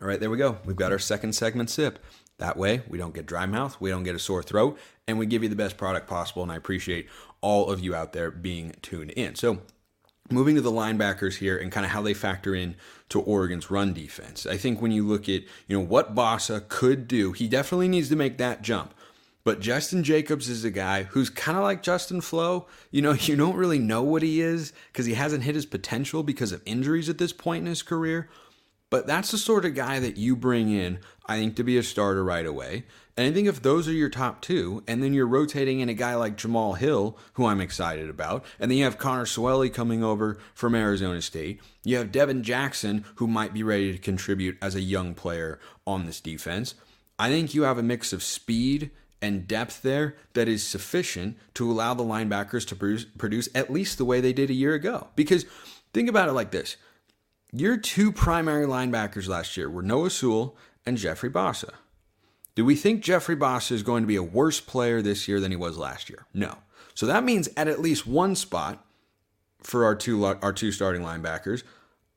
All 0.00 0.08
right, 0.08 0.18
there 0.18 0.30
we 0.30 0.38
go. 0.38 0.58
We've 0.64 0.76
got 0.76 0.92
our 0.92 0.98
second 0.98 1.34
segment 1.34 1.70
sip. 1.70 1.98
That 2.38 2.56
way, 2.56 2.82
we 2.88 2.98
don't 2.98 3.14
get 3.14 3.26
dry 3.26 3.46
mouth, 3.46 3.80
we 3.80 3.90
don't 3.90 4.02
get 4.02 4.16
a 4.16 4.18
sore 4.18 4.42
throat, 4.42 4.76
and 5.06 5.16
we 5.18 5.26
give 5.26 5.44
you 5.44 5.48
the 5.48 5.54
best 5.54 5.76
product 5.76 6.08
possible. 6.08 6.42
And 6.42 6.50
I 6.50 6.56
appreciate 6.56 7.08
all 7.40 7.70
of 7.70 7.80
you 7.80 7.94
out 7.94 8.12
there 8.12 8.30
being 8.30 8.74
tuned 8.82 9.12
in. 9.12 9.36
So, 9.36 9.60
moving 10.30 10.56
to 10.56 10.60
the 10.60 10.72
linebackers 10.72 11.36
here 11.36 11.56
and 11.56 11.70
kind 11.70 11.84
of 11.84 11.92
how 11.92 12.02
they 12.02 12.14
factor 12.14 12.54
in 12.54 12.74
to 13.10 13.20
Oregon's 13.20 13.70
run 13.70 13.92
defense. 13.92 14.46
I 14.46 14.56
think 14.56 14.80
when 14.80 14.90
you 14.90 15.06
look 15.06 15.28
at, 15.28 15.42
you 15.66 15.78
know, 15.78 15.84
what 15.84 16.14
Bassa 16.14 16.66
could 16.68 17.06
do, 17.06 17.32
he 17.32 17.46
definitely 17.46 17.88
needs 17.88 18.08
to 18.08 18.16
make 18.16 18.38
that 18.38 18.62
jump. 18.62 18.94
But 19.44 19.60
Justin 19.60 20.04
Jacobs 20.04 20.48
is 20.48 20.64
a 20.64 20.70
guy 20.70 21.04
who's 21.04 21.30
kind 21.30 21.58
of 21.58 21.64
like 21.64 21.82
Justin 21.82 22.20
Flowe. 22.20 22.66
You 22.90 23.02
know, 23.02 23.12
you 23.20 23.36
don't 23.36 23.56
really 23.56 23.78
know 23.78 24.02
what 24.02 24.22
he 24.22 24.40
is 24.40 24.72
because 24.92 25.06
he 25.06 25.14
hasn't 25.14 25.44
hit 25.44 25.54
his 25.54 25.66
potential 25.66 26.22
because 26.22 26.52
of 26.52 26.62
injuries 26.64 27.08
at 27.08 27.18
this 27.18 27.32
point 27.32 27.62
in 27.62 27.66
his 27.66 27.82
career. 27.82 28.28
But 28.90 29.06
that's 29.06 29.30
the 29.30 29.38
sort 29.38 29.64
of 29.64 29.74
guy 29.74 30.00
that 30.00 30.18
you 30.18 30.36
bring 30.36 30.70
in, 30.70 30.98
I 31.24 31.38
think, 31.38 31.56
to 31.56 31.64
be 31.64 31.78
a 31.78 31.82
starter 31.82 32.22
right 32.22 32.44
away. 32.44 32.84
And 33.16 33.26
I 33.26 33.32
think 33.32 33.48
if 33.48 33.62
those 33.62 33.88
are 33.88 33.92
your 33.92 34.10
top 34.10 34.42
two, 34.42 34.82
and 34.86 35.02
then 35.02 35.14
you're 35.14 35.26
rotating 35.26 35.80
in 35.80 35.88
a 35.88 35.94
guy 35.94 36.14
like 36.14 36.36
Jamal 36.36 36.74
Hill, 36.74 37.18
who 37.34 37.46
I'm 37.46 37.60
excited 37.62 38.10
about, 38.10 38.44
and 38.60 38.70
then 38.70 38.76
you 38.76 38.84
have 38.84 38.98
Connor 38.98 39.24
Soelle 39.24 39.70
coming 39.70 40.04
over 40.04 40.38
from 40.54 40.74
Arizona 40.74 41.22
State, 41.22 41.60
you 41.84 41.96
have 41.96 42.12
Devon 42.12 42.42
Jackson, 42.42 43.06
who 43.14 43.26
might 43.26 43.54
be 43.54 43.62
ready 43.62 43.92
to 43.92 43.98
contribute 43.98 44.58
as 44.60 44.74
a 44.74 44.82
young 44.82 45.14
player 45.14 45.58
on 45.86 46.04
this 46.04 46.20
defense. 46.20 46.74
I 47.18 47.30
think 47.30 47.54
you 47.54 47.62
have 47.62 47.78
a 47.78 47.82
mix 47.82 48.12
of 48.12 48.22
speed 48.22 48.90
and 49.22 49.46
depth 49.46 49.82
there 49.82 50.16
that 50.34 50.48
is 50.48 50.66
sufficient 50.66 51.38
to 51.54 51.70
allow 51.70 51.94
the 51.94 52.02
linebackers 52.02 52.66
to 52.66 52.76
produce, 52.76 53.04
produce 53.04 53.48
at 53.54 53.72
least 53.72 53.96
the 53.96 54.04
way 54.04 54.20
they 54.20 54.32
did 54.32 54.50
a 54.50 54.54
year 54.54 54.74
ago. 54.74 55.08
Because 55.14 55.46
think 55.94 56.08
about 56.10 56.28
it 56.28 56.32
like 56.32 56.50
this 56.50 56.76
your 57.52 57.76
two 57.76 58.10
primary 58.10 58.66
linebackers 58.66 59.28
last 59.28 59.56
year 59.56 59.70
were 59.70 59.82
Noah 59.82 60.10
Sewell 60.10 60.56
and 60.84 60.96
Jeffrey 60.96 61.30
Bassa. 61.30 61.70
Do 62.54 62.64
we 62.64 62.74
think 62.74 63.02
Jeffrey 63.02 63.36
Bassa 63.36 63.72
is 63.72 63.82
going 63.82 64.02
to 64.02 64.06
be 64.06 64.16
a 64.16 64.22
worse 64.22 64.60
player 64.60 65.00
this 65.00 65.28
year 65.28 65.38
than 65.38 65.52
he 65.52 65.56
was 65.56 65.78
last 65.78 66.10
year? 66.10 66.26
No. 66.34 66.58
So 66.94 67.06
that 67.06 67.24
means 67.24 67.48
at 67.56 67.68
at 67.68 67.80
least 67.80 68.06
one 68.06 68.34
spot 68.34 68.84
for 69.62 69.84
our 69.84 69.94
two 69.94 70.24
our 70.24 70.52
two 70.52 70.72
starting 70.72 71.02
linebackers, 71.02 71.62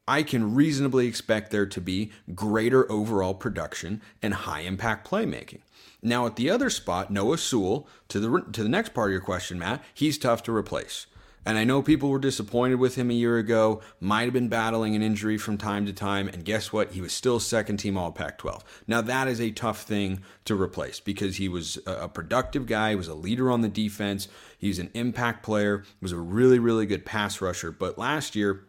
I 0.08 0.24
can 0.24 0.56
reasonably 0.56 1.08
expect 1.08 1.52
there 1.52 1.66
to 1.66 1.82
be 1.82 2.12
greater 2.34 2.90
overall 2.92 3.34
production 3.34 4.02
and 4.22 4.34
high 4.34 4.62
impact 4.62 5.10
playmaking. 5.10 5.62
Now 6.06 6.28
at 6.28 6.36
the 6.36 6.52
other 6.52 6.70
spot, 6.70 7.10
Noah 7.10 7.40
Sewell, 7.40 7.88
to 8.10 8.20
the 8.20 8.46
to 8.52 8.62
the 8.62 8.70
next 8.70 8.94
part 8.94 9.10
of 9.10 9.14
your 9.14 9.22
question, 9.22 9.58
Matt, 9.58 9.84
he's 9.92 10.20
tough 10.20 10.44
to 10.44 10.56
replace. 10.56 11.08
And 11.48 11.58
I 11.58 11.64
know 11.64 11.82
people 11.82 12.10
were 12.10 12.20
disappointed 12.20 12.76
with 12.76 12.96
him 12.96 13.10
a 13.10 13.14
year 13.14 13.38
ago, 13.38 13.82
might 14.00 14.24
have 14.24 14.34
been 14.34 14.48
battling 14.48 14.96
an 14.96 15.04
injury 15.04 15.38
from 15.38 15.58
time 15.58 15.86
to 15.86 15.94
time, 15.94 16.28
and 16.28 16.46
guess 16.46 16.74
what? 16.74 16.92
He 16.92 17.02
was 17.02 17.14
still 17.14 17.40
second 17.40 17.78
team 17.78 17.98
All 17.98 18.12
Pac 18.12 18.40
12. 18.40 18.84
Now, 18.88 19.02
that 19.02 19.28
is 19.28 19.40
a 19.40 19.52
tough 19.52 19.84
thing 19.84 20.22
to 20.46 20.60
replace 20.60 21.00
because 21.00 21.38
he 21.38 21.48
was 21.48 21.78
a 21.86 22.08
productive 22.08 22.66
guy, 22.66 22.92
he 22.92 22.96
was 22.96 23.08
a 23.08 23.14
leader 23.14 23.52
on 23.52 23.62
the 23.62 23.70
defense, 23.70 24.28
he's 24.58 24.80
an 24.80 24.90
impact 24.96 25.44
player, 25.44 25.84
was 26.02 26.12
a 26.12 26.18
really, 26.18 26.58
really 26.58 26.88
good 26.88 27.06
pass 27.06 27.42
rusher. 27.42 27.72
But 27.72 28.00
last 28.00 28.36
year, 28.36 28.66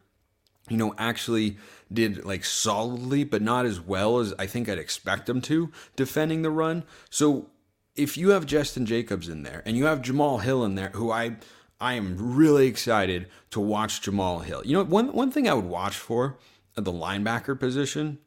you 0.68 0.76
know, 0.76 0.94
actually 0.99 1.56
did 1.92 2.25
like 2.25 2.44
solidly, 2.44 3.25
but 3.25 3.42
not 3.42 3.66
as 3.66 3.80
well 3.80 4.18
as 4.18 4.35
I 4.38 4.46
think 4.46 4.68
I'd 4.68 4.78
expect 4.78 5.26
them 5.26 5.40
to 5.42 5.70
defending 5.94 6.42
the 6.42 6.50
run. 6.50 6.85
So 7.11 7.50
if 7.94 8.16
you 8.16 8.30
have 8.30 8.46
Justin 8.46 8.87
Jacobs 8.87 9.28
in 9.28 9.42
there 9.42 9.62
and 9.64 9.76
you 9.76 9.87
have 9.87 10.02
Jamal 10.02 10.38
Hill 10.38 10.64
in 10.64 10.75
there, 10.75 10.90
who 10.90 11.11
I 11.11 11.37
I 11.80 11.94
am 11.94 12.16
really 12.18 12.66
excited 12.66 13.28
to 13.50 13.61
watch 13.61 14.00
Jamal 14.00 14.40
Hill. 14.40 14.62
You 14.64 14.75
know, 14.75 14.85
one 14.85 15.12
one 15.12 15.30
thing 15.30 15.49
I 15.49 15.54
would 15.54 15.66
watch 15.66 15.96
for 15.96 16.38
at 16.76 16.85
the 16.85 16.92
linebacker 16.92 17.58
position, 17.58 18.18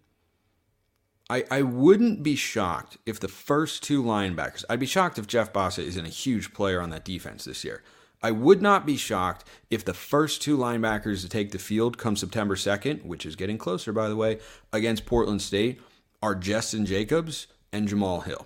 I, 1.29 1.45
I 1.51 1.61
wouldn't 1.61 2.23
be 2.23 2.35
shocked 2.35 2.97
if 3.05 3.19
the 3.19 3.27
first 3.27 3.83
two 3.83 4.01
linebackers, 4.03 4.63
I'd 4.69 4.79
be 4.79 4.87
shocked 4.87 5.19
if 5.19 5.27
Jeff 5.27 5.53
Bassa 5.53 5.83
isn't 5.83 6.05
a 6.05 6.09
huge 6.09 6.53
player 6.53 6.81
on 6.81 6.89
that 6.89 7.05
defense 7.05 7.45
this 7.45 7.63
year. 7.63 7.83
I 8.21 8.31
would 8.31 8.61
not 8.61 8.85
be 8.85 8.97
shocked 8.97 9.45
if 9.69 9.85
the 9.85 9.93
first 9.93 10.41
two 10.41 10.57
linebackers 10.57 11.21
to 11.21 11.29
take 11.29 11.51
the 11.51 11.59
field 11.59 11.97
come 11.97 12.15
September 12.15 12.55
2nd, 12.55 13.05
which 13.05 13.25
is 13.25 13.35
getting 13.35 13.57
closer, 13.57 13.93
by 13.93 14.09
the 14.09 14.15
way, 14.15 14.39
against 14.73 15.05
Portland 15.05 15.41
State, 15.41 15.79
are 16.21 16.35
Justin 16.35 16.85
Jacobs 16.85 17.47
and 17.71 17.87
Jamal 17.87 18.21
Hill. 18.21 18.45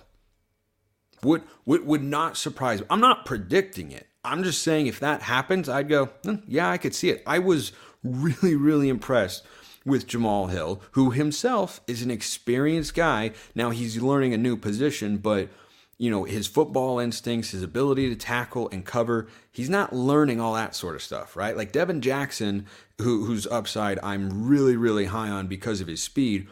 Would, 1.23 1.43
would, 1.65 1.85
would 1.85 2.03
not 2.03 2.37
surprise 2.37 2.81
me. 2.81 2.87
I'm 2.89 2.99
not 2.99 3.25
predicting 3.25 3.91
it. 3.91 4.07
I'm 4.23 4.43
just 4.43 4.61
saying 4.61 4.87
if 4.87 4.99
that 4.99 5.23
happens, 5.23 5.67
I'd 5.67 5.89
go, 5.89 6.05
hmm, 6.23 6.35
yeah, 6.47 6.69
I 6.69 6.77
could 6.77 6.93
see 6.93 7.09
it. 7.09 7.23
I 7.25 7.39
was 7.39 7.71
really, 8.03 8.55
really 8.55 8.89
impressed 8.89 9.43
with 9.85 10.07
Jamal 10.07 10.47
Hill, 10.47 10.81
who 10.91 11.11
himself 11.11 11.81
is 11.87 12.01
an 12.01 12.11
experienced 12.11 12.93
guy. 12.93 13.31
Now 13.55 13.71
he's 13.71 14.01
learning 14.01 14.33
a 14.33 14.37
new 14.37 14.55
position, 14.55 15.17
but 15.17 15.49
you 15.97 16.09
know, 16.09 16.23
his 16.23 16.47
football 16.47 16.99
instincts, 16.99 17.51
his 17.51 17.63
ability 17.63 18.09
to 18.09 18.15
tackle 18.15 18.69
and 18.69 18.85
cover, 18.85 19.27
he's 19.51 19.69
not 19.69 19.93
learning 19.93 20.41
all 20.41 20.53
that 20.53 20.75
sort 20.75 20.95
of 20.95 21.01
stuff, 21.01 21.35
right? 21.35 21.55
Like 21.55 21.71
Devon 21.71 22.01
Jackson, 22.01 22.65
who, 22.99 23.25
whose 23.25 23.47
upside 23.47 23.99
I'm 24.01 24.47
really, 24.47 24.75
really 24.75 25.05
high 25.05 25.29
on 25.29 25.47
because 25.47 25.81
of 25.81 25.87
his 25.87 26.01
speed, 26.01 26.47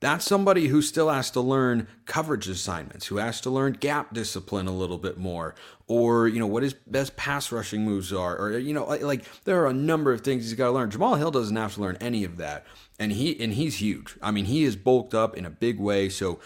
that's 0.00 0.24
somebody 0.24 0.68
who 0.68 0.80
still 0.80 1.10
has 1.10 1.30
to 1.32 1.42
learn 1.42 1.86
coverage 2.06 2.48
assignments, 2.48 3.06
who 3.06 3.18
has 3.18 3.40
to 3.42 3.50
learn 3.50 3.74
gap 3.74 4.14
discipline 4.14 4.66
a 4.66 4.72
little 4.72 4.96
bit 4.96 5.18
more, 5.18 5.54
or 5.88 6.26
you 6.26 6.38
know 6.38 6.46
what 6.46 6.62
his 6.62 6.72
best 6.72 7.16
pass 7.16 7.52
rushing 7.52 7.84
moves 7.84 8.10
are, 8.10 8.36
or 8.36 8.58
you 8.58 8.72
know 8.72 8.86
like, 8.86 9.02
like 9.02 9.44
there 9.44 9.60
are 9.62 9.66
a 9.66 9.74
number 9.74 10.10
of 10.10 10.22
things 10.22 10.44
he's 10.44 10.54
got 10.54 10.66
to 10.66 10.72
learn. 10.72 10.90
Jamal 10.90 11.16
Hill 11.16 11.30
doesn't 11.30 11.54
have 11.54 11.74
to 11.74 11.82
learn 11.82 11.98
any 12.00 12.24
of 12.24 12.38
that, 12.38 12.66
and 12.98 13.12
he 13.12 13.38
and 13.42 13.52
he's 13.52 13.76
huge. 13.76 14.16
I 14.22 14.30
mean, 14.30 14.46
he 14.46 14.64
is 14.64 14.74
bulked 14.74 15.12
up 15.12 15.36
in 15.36 15.44
a 15.44 15.50
big 15.50 15.78
way. 15.78 16.08
So 16.08 16.40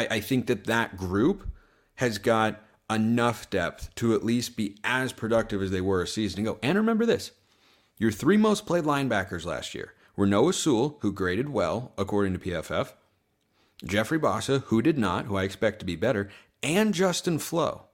I, 0.00 0.16
I 0.16 0.20
think 0.20 0.46
that 0.46 0.64
that 0.64 0.96
group 0.96 1.48
has 1.96 2.18
got 2.18 2.62
enough 2.88 3.50
depth 3.50 3.94
to 3.96 4.14
at 4.14 4.24
least 4.24 4.56
be 4.56 4.76
as 4.82 5.12
productive 5.12 5.62
as 5.62 5.70
they 5.70 5.80
were 5.80 6.02
a 6.02 6.06
season 6.06 6.40
ago. 6.40 6.58
And 6.62 6.78
remember 6.78 7.06
this: 7.06 7.32
your 7.98 8.10
three 8.10 8.36
most 8.36 8.66
played 8.66 8.84
linebackers 8.84 9.44
last 9.44 9.74
year 9.74 9.94
were 10.16 10.26
Noah 10.26 10.52
Sewell, 10.52 10.98
who 11.00 11.12
graded 11.12 11.50
well 11.50 11.92
according 11.98 12.32
to 12.32 12.38
PFF. 12.38 12.94
Jeffrey 13.84 14.18
Bassa, 14.18 14.60
who 14.64 14.82
did 14.82 14.98
not, 14.98 15.26
who 15.26 15.36
I 15.36 15.44
expect 15.44 15.78
to 15.78 15.86
be 15.86 15.96
better, 15.96 16.28
and 16.62 16.92
Justin 16.92 17.38
Flowe, 17.38 17.86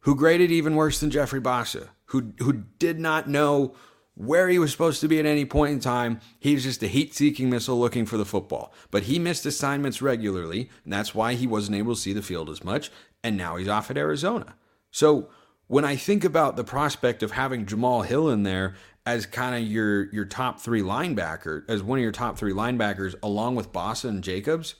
who 0.00 0.14
graded 0.14 0.50
even 0.50 0.76
worse 0.76 1.00
than 1.00 1.10
Jeffrey 1.10 1.40
Bassa, 1.40 1.88
who 2.06 2.32
who 2.38 2.64
did 2.78 2.98
not 2.98 3.28
know 3.28 3.74
where 4.18 4.48
he 4.48 4.58
was 4.58 4.72
supposed 4.72 5.00
to 5.00 5.06
be 5.06 5.20
at 5.20 5.26
any 5.26 5.44
point 5.44 5.72
in 5.72 5.78
time. 5.78 6.20
He 6.40 6.52
was 6.52 6.64
just 6.64 6.82
a 6.82 6.88
heat 6.88 7.14
seeking 7.14 7.48
missile 7.48 7.78
looking 7.78 8.04
for 8.04 8.16
the 8.16 8.24
football. 8.24 8.72
But 8.90 9.04
he 9.04 9.20
missed 9.20 9.46
assignments 9.46 10.02
regularly, 10.02 10.70
and 10.82 10.92
that's 10.92 11.14
why 11.14 11.34
he 11.34 11.46
wasn't 11.46 11.78
able 11.78 11.94
to 11.94 12.00
see 12.00 12.12
the 12.12 12.20
field 12.20 12.50
as 12.50 12.64
much, 12.64 12.90
and 13.22 13.36
now 13.36 13.56
he's 13.56 13.68
off 13.68 13.92
at 13.92 13.96
Arizona. 13.96 14.56
So 14.90 15.28
when 15.68 15.84
I 15.84 15.94
think 15.94 16.24
about 16.24 16.56
the 16.56 16.64
prospect 16.64 17.22
of 17.22 17.30
having 17.30 17.64
Jamal 17.64 18.02
Hill 18.02 18.28
in 18.28 18.42
there 18.42 18.74
as 19.06 19.24
kind 19.24 19.54
of 19.54 19.70
your 19.70 20.12
your 20.12 20.24
top 20.24 20.58
three 20.58 20.82
linebacker, 20.82 21.62
as 21.68 21.82
one 21.82 22.00
of 22.00 22.02
your 22.02 22.10
top 22.10 22.36
three 22.36 22.52
linebackers, 22.52 23.14
along 23.22 23.54
with 23.54 23.72
Bassa 23.72 24.08
and 24.08 24.24
Jacobs, 24.24 24.74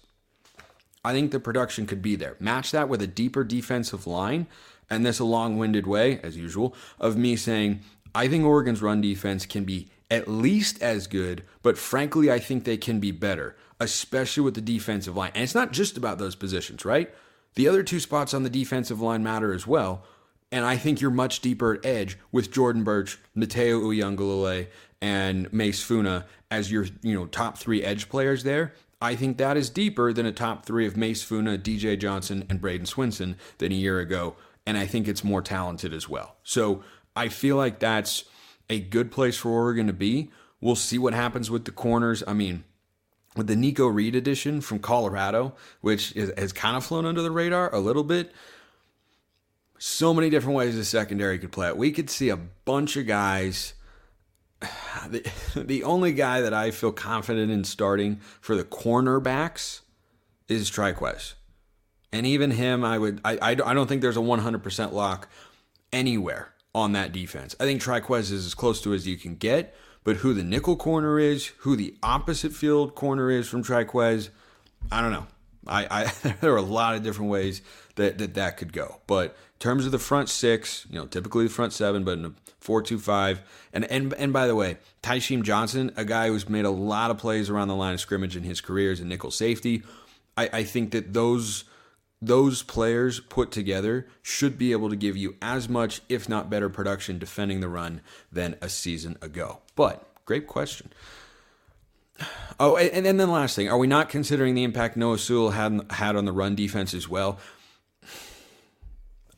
I 1.04 1.12
think 1.12 1.30
the 1.30 1.38
production 1.38 1.86
could 1.86 2.02
be 2.02 2.16
there. 2.16 2.34
Match 2.40 2.72
that 2.72 2.88
with 2.88 3.00
a 3.02 3.06
deeper 3.06 3.44
defensive 3.44 4.06
line, 4.06 4.48
and 4.90 5.06
this 5.06 5.20
a 5.20 5.24
long-winded 5.24 5.86
way, 5.86 6.18
as 6.22 6.36
usual, 6.36 6.74
of 6.98 7.16
me 7.16 7.36
saying 7.36 7.80
I 8.14 8.28
think 8.28 8.44
Oregon's 8.44 8.82
run 8.82 9.00
defense 9.00 9.46
can 9.46 9.64
be 9.64 9.90
at 10.10 10.28
least 10.28 10.82
as 10.82 11.06
good, 11.06 11.44
but 11.62 11.76
frankly, 11.76 12.30
I 12.30 12.38
think 12.38 12.64
they 12.64 12.76
can 12.76 12.98
be 13.00 13.10
better, 13.10 13.56
especially 13.78 14.42
with 14.42 14.54
the 14.54 14.60
defensive 14.60 15.16
line. 15.16 15.32
And 15.34 15.44
it's 15.44 15.54
not 15.54 15.72
just 15.72 15.96
about 15.96 16.18
those 16.18 16.34
positions, 16.34 16.84
right? 16.84 17.12
The 17.54 17.68
other 17.68 17.82
two 17.82 18.00
spots 18.00 18.34
on 18.34 18.42
the 18.42 18.50
defensive 18.50 19.00
line 19.00 19.22
matter 19.22 19.52
as 19.52 19.66
well. 19.66 20.04
And 20.50 20.64
I 20.64 20.76
think 20.76 21.00
you're 21.00 21.10
much 21.10 21.40
deeper 21.40 21.74
at 21.74 21.84
edge 21.84 22.18
with 22.32 22.50
Jordan 22.50 22.84
Burch, 22.84 23.18
Matayo 23.36 23.82
Uiagalelei, 23.82 24.68
and 25.00 25.52
Mase 25.52 25.82
Funa 25.82 26.26
as 26.50 26.72
your 26.72 26.86
you 27.02 27.14
know 27.14 27.26
top 27.26 27.58
three 27.58 27.82
edge 27.82 28.08
players 28.08 28.44
there. 28.44 28.72
I 29.00 29.14
think 29.14 29.38
that 29.38 29.56
is 29.56 29.70
deeper 29.70 30.12
than 30.12 30.26
a 30.26 30.32
top 30.32 30.66
three 30.66 30.86
of 30.86 30.96
Mase 30.96 31.22
Funa, 31.22 31.56
DJ 31.58 31.98
Johnson, 31.98 32.44
and 32.48 32.60
Bradyn 32.60 32.86
Swinson 32.86 33.36
than 33.58 33.70
a 33.70 33.76
year 33.76 34.00
ago. 34.00 34.36
And 34.66 34.76
I 34.76 34.86
think 34.86 35.06
it's 35.06 35.22
more 35.22 35.40
talented 35.40 35.94
as 35.94 36.08
well. 36.08 36.36
So 36.42 36.82
I 37.18 37.28
feel 37.28 37.56
like 37.56 37.80
that's 37.80 38.24
a 38.70 38.78
good 38.78 39.10
place 39.10 39.36
for 39.36 39.50
Oregon 39.50 39.86
to 39.88 39.92
be. 39.92 40.30
We'll 40.60 40.76
see 40.76 40.98
what 40.98 41.14
happens 41.14 41.50
with 41.50 41.64
the 41.64 41.72
corners. 41.72 42.22
I 42.26 42.32
mean, 42.32 42.64
with 43.36 43.48
the 43.48 43.56
Nikko 43.56 43.88
Reed 43.88 44.14
edition 44.14 44.60
from 44.60 44.78
Colorado, 44.78 45.54
which 45.80 46.14
is, 46.14 46.32
has 46.38 46.52
kind 46.52 46.76
of 46.76 46.84
flown 46.84 47.06
under 47.06 47.22
the 47.22 47.30
radar 47.30 47.74
a 47.74 47.80
little 47.80 48.04
bit 48.04 48.32
so 49.78 50.12
many 50.12 50.28
different 50.28 50.56
ways 50.56 50.74
the 50.74 50.84
secondary 50.84 51.38
could 51.38 51.52
play 51.52 51.68
it. 51.68 51.76
We 51.76 51.92
could 51.92 52.10
see 52.10 52.28
a 52.28 52.36
bunch 52.36 52.96
of 52.96 53.06
guys. 53.06 53.74
The, 55.08 55.30
the 55.54 55.84
only 55.84 56.12
guy 56.12 56.40
that 56.40 56.52
I 56.52 56.72
feel 56.72 56.90
confident 56.90 57.52
in 57.52 57.62
starting 57.62 58.16
for 58.40 58.56
the 58.56 58.64
cornerbacks 58.64 59.82
is 60.48 60.68
Trikweze. 60.68 61.34
And 62.12 62.26
even 62.26 62.50
him, 62.50 62.84
I 62.84 62.98
would 62.98 63.20
I, 63.24 63.36
I, 63.36 63.50
I 63.50 63.54
don't 63.54 63.86
think 63.86 64.02
there's 64.02 64.16
a 64.16 64.20
100% 64.20 64.92
lock 64.92 65.28
anywhere 65.92 66.52
on 66.78 66.92
that 66.92 67.12
defense. 67.12 67.54
I 67.60 67.64
think 67.64 67.82
Trikweze 67.82 68.32
is 68.32 68.46
as 68.46 68.54
close 68.54 68.80
to 68.82 68.94
as 68.94 69.06
you 69.06 69.16
can 69.16 69.34
get, 69.34 69.74
but 70.04 70.16
who 70.16 70.32
the 70.32 70.42
nickel 70.42 70.76
corner 70.76 71.18
is, 71.18 71.48
who 71.58 71.76
the 71.76 71.94
opposite 72.02 72.52
field 72.52 72.94
corner 72.94 73.30
is 73.30 73.48
from 73.48 73.62
Trikweze, 73.62 74.30
I 74.90 75.02
don't 75.02 75.12
know. 75.12 75.26
I, 75.66 75.86
I 75.90 76.32
there 76.40 76.52
are 76.52 76.56
a 76.56 76.62
lot 76.62 76.94
of 76.94 77.02
different 77.02 77.30
ways 77.30 77.62
that, 77.96 78.18
that 78.18 78.34
that 78.34 78.56
could 78.56 78.72
go. 78.72 79.00
But 79.06 79.30
in 79.30 79.58
terms 79.60 79.86
of 79.86 79.92
the 79.92 79.98
front 79.98 80.28
six, 80.28 80.86
you 80.90 80.98
know, 80.98 81.06
typically 81.06 81.44
the 81.44 81.50
front 81.50 81.72
seven, 81.72 82.04
but 82.04 82.18
in 82.18 82.24
a 82.24 82.32
four-two-five, 82.60 83.40
and 83.72 83.84
and 83.90 84.14
and 84.14 84.32
by 84.32 84.46
the 84.46 84.54
way, 84.54 84.78
Tysheem 85.02 85.42
Johnson, 85.42 85.92
a 85.96 86.04
guy 86.04 86.28
who's 86.28 86.48
made 86.48 86.64
a 86.64 86.70
lot 86.70 87.10
of 87.10 87.18
plays 87.18 87.50
around 87.50 87.68
the 87.68 87.76
line 87.76 87.94
of 87.94 88.00
scrimmage 88.00 88.36
in 88.36 88.42
his 88.42 88.60
career 88.60 88.92
as 88.92 89.00
a 89.00 89.04
nickel 89.04 89.30
safety. 89.30 89.82
I, 90.36 90.48
I 90.52 90.64
think 90.64 90.92
that 90.92 91.12
those 91.12 91.64
those 92.20 92.62
players 92.62 93.20
put 93.20 93.50
together 93.50 94.06
should 94.22 94.58
be 94.58 94.72
able 94.72 94.90
to 94.90 94.96
give 94.96 95.16
you 95.16 95.36
as 95.40 95.68
much, 95.68 96.00
if 96.08 96.28
not 96.28 96.50
better, 96.50 96.68
production 96.68 97.18
defending 97.18 97.60
the 97.60 97.68
run 97.68 98.00
than 98.32 98.56
a 98.60 98.68
season 98.68 99.16
ago. 99.22 99.60
But 99.76 100.04
great 100.24 100.46
question. 100.46 100.92
Oh, 102.58 102.76
and 102.76 103.06
and 103.06 103.06
then 103.06 103.16
the 103.16 103.26
last 103.26 103.54
thing: 103.54 103.68
Are 103.68 103.78
we 103.78 103.86
not 103.86 104.08
considering 104.08 104.54
the 104.54 104.64
impact 104.64 104.96
Noah 104.96 105.18
Sewell 105.18 105.50
had 105.50 105.86
had 105.90 106.16
on 106.16 106.24
the 106.24 106.32
run 106.32 106.56
defense 106.56 106.92
as 106.92 107.08
well? 107.08 107.38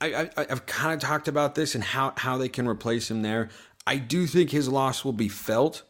I, 0.01 0.31
I 0.35 0.47
have 0.49 0.65
kind 0.65 0.95
of 0.95 1.01
talked 1.01 1.29
about 1.29 1.55
this 1.55 1.75
and 1.75 1.85
how 1.85 2.15
how 2.17 2.39
they 2.39 2.49
can 2.49 2.67
replace 2.67 3.11
him 3.11 3.21
there. 3.21 3.51
I 3.87 3.97
do 3.97 4.27
think 4.27 4.51
his 4.51 4.69
loss 4.69 5.05
will 5.05 5.13
be 5.13 5.29
felt, 5.29 5.83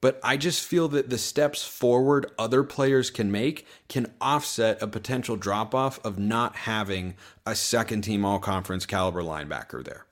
but 0.00 0.20
I 0.22 0.36
just 0.36 0.64
feel 0.66 0.88
that 0.88 1.10
the 1.10 1.18
steps 1.18 1.64
forward 1.64 2.26
other 2.38 2.62
players 2.62 3.10
can 3.10 3.30
make 3.30 3.66
can 3.88 4.12
offset 4.20 4.80
a 4.82 4.86
potential 4.86 5.36
drop 5.36 5.74
off 5.74 6.04
of 6.04 6.18
not 6.18 6.56
having 6.56 7.14
a 7.44 7.54
second 7.54 8.02
team 8.02 8.24
all 8.24 8.38
conference 8.38 8.86
caliber 8.86 9.22
linebacker 9.22 9.84
there. 9.84 10.06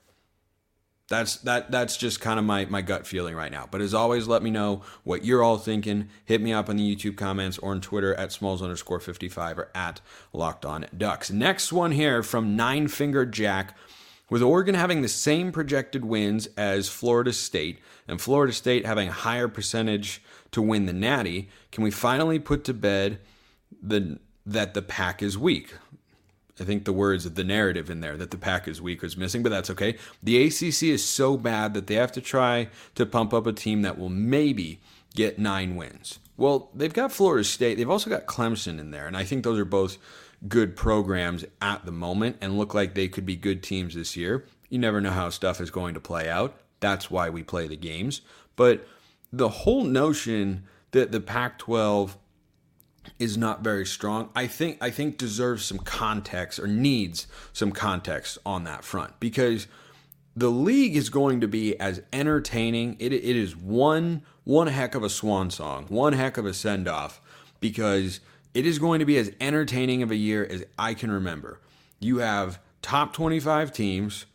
That's 1.07 1.37
that 1.37 1.69
that's 1.69 1.97
just 1.97 2.19
kind 2.19 2.39
of 2.39 2.45
my 2.45 2.65
my 2.65 2.81
gut 2.81 3.05
feeling 3.05 3.35
right 3.35 3.51
now. 3.51 3.67
But 3.69 3.81
as 3.81 3.93
always, 3.93 4.27
let 4.27 4.41
me 4.41 4.49
know 4.49 4.81
what 5.03 5.23
you're 5.23 5.43
all 5.43 5.59
thinking. 5.59 6.09
Hit 6.25 6.41
me 6.41 6.51
up 6.51 6.67
on 6.67 6.77
the 6.77 6.95
YouTube 6.95 7.15
comments 7.15 7.59
or 7.59 7.71
on 7.71 7.81
Twitter 7.81 8.15
at 8.15 8.31
smalls 8.31 8.63
underscore 8.63 8.99
55 8.99 9.59
or 9.59 9.69
at 9.75 10.01
locked 10.33 10.65
on 10.65 10.87
ducks. 10.97 11.29
Next 11.29 11.71
one 11.71 11.91
here 11.91 12.23
from 12.23 12.55
Nine 12.55 12.87
Finger 12.87 13.23
Jack. 13.23 13.77
With 14.29 14.41
Oregon 14.41 14.73
having 14.75 15.01
the 15.01 15.07
same 15.07 15.51
projected 15.51 16.03
wins 16.03 16.47
as 16.57 16.89
Florida 16.89 17.31
State, 17.31 17.79
and 18.07 18.19
Florida 18.19 18.53
State 18.53 18.85
having 18.85 19.09
a 19.09 19.13
higher 19.13 19.47
percentage 19.47 20.21
to 20.51 20.61
win 20.61 20.87
the 20.87 20.93
Natty, 20.93 21.49
can 21.71 21.83
we 21.83 21.91
finally 21.91 22.39
put 22.39 22.63
to 22.63 22.73
bed 22.73 23.19
the 23.81 24.19
that 24.45 24.73
the 24.73 24.81
Pac 24.81 25.21
is 25.21 25.37
weak? 25.37 25.75
I 26.59 26.63
think 26.63 26.85
the 26.85 26.93
words 26.93 27.25
of 27.25 27.35
the 27.35 27.43
narrative 27.43 27.89
in 27.89 27.99
there 27.99 28.15
that 28.17 28.31
the 28.31 28.37
Pac 28.37 28.67
is 28.67 28.81
weak 28.81 29.03
is 29.03 29.17
missing, 29.17 29.43
but 29.43 29.49
that's 29.49 29.69
okay. 29.69 29.97
The 30.23 30.45
ACC 30.45 30.83
is 30.83 31.03
so 31.03 31.37
bad 31.37 31.73
that 31.73 31.87
they 31.87 31.95
have 31.95 32.13
to 32.13 32.21
try 32.21 32.69
to 32.95 33.05
pump 33.05 33.33
up 33.33 33.45
a 33.45 33.53
team 33.53 33.81
that 33.81 33.97
will 33.97 34.09
maybe 34.09 34.79
get 35.13 35.37
nine 35.37 35.75
wins. 35.75 36.19
Well, 36.37 36.69
they've 36.73 36.93
got 36.93 37.11
Florida 37.11 37.43
State. 37.43 37.77
They've 37.77 37.89
also 37.89 38.09
got 38.09 38.25
Clemson 38.25 38.79
in 38.79 38.91
there, 38.91 39.07
and 39.07 39.15
I 39.15 39.23
think 39.23 39.43
those 39.43 39.59
are 39.59 39.65
both 39.65 39.97
good 40.47 40.75
programs 40.75 41.45
at 41.61 41.85
the 41.85 41.91
moment 41.91 42.37
and 42.41 42.57
look 42.57 42.73
like 42.73 42.93
they 42.93 43.07
could 43.07 43.25
be 43.25 43.35
good 43.35 43.63
teams 43.63 43.95
this 43.95 44.15
year. 44.15 44.45
You 44.69 44.79
never 44.79 45.01
know 45.01 45.11
how 45.11 45.29
stuff 45.29 45.61
is 45.61 45.71
going 45.71 45.93
to 45.93 45.99
play 45.99 46.29
out. 46.29 46.59
That's 46.79 47.09
why 47.09 47.29
we 47.29 47.43
play 47.43 47.67
the 47.67 47.77
games. 47.77 48.21
But 48.55 48.87
the 49.31 49.49
whole 49.49 49.83
notion 49.83 50.63
that 50.91 51.11
the 51.11 51.19
Pac 51.19 51.59
12 51.59 52.17
is 53.19 53.37
not 53.37 53.63
very 53.63 53.85
strong. 53.85 54.29
I 54.35 54.47
think 54.47 54.77
I 54.81 54.89
think 54.89 55.17
deserves 55.17 55.65
some 55.65 55.79
context 55.79 56.59
or 56.59 56.67
needs 56.67 57.27
some 57.53 57.71
context 57.71 58.37
on 58.45 58.63
that 58.63 58.83
front 58.83 59.19
because 59.19 59.67
the 60.35 60.49
league 60.49 60.95
is 60.95 61.09
going 61.09 61.41
to 61.41 61.47
be 61.47 61.79
as 61.79 62.01
entertaining. 62.11 62.97
It, 62.99 63.13
it 63.13 63.23
is 63.23 63.55
one 63.55 64.23
one 64.43 64.67
heck 64.67 64.95
of 64.95 65.03
a 65.03 65.09
swan 65.09 65.49
song, 65.49 65.85
one 65.89 66.13
heck 66.13 66.37
of 66.37 66.45
a 66.45 66.53
send 66.53 66.87
off 66.87 67.21
because 67.59 68.19
it 68.55 68.65
is 68.65 68.79
going 68.79 68.99
to 68.99 69.05
be 69.05 69.17
as 69.17 69.31
entertaining 69.41 70.01
of 70.01 70.09
a 70.09 70.15
year 70.15 70.47
as 70.49 70.63
I 70.79 70.93
can 70.93 71.11
remember. 71.11 71.59
You 71.99 72.19
have 72.19 72.59
top 72.81 73.11
25 73.13 73.73
teams 73.73 74.25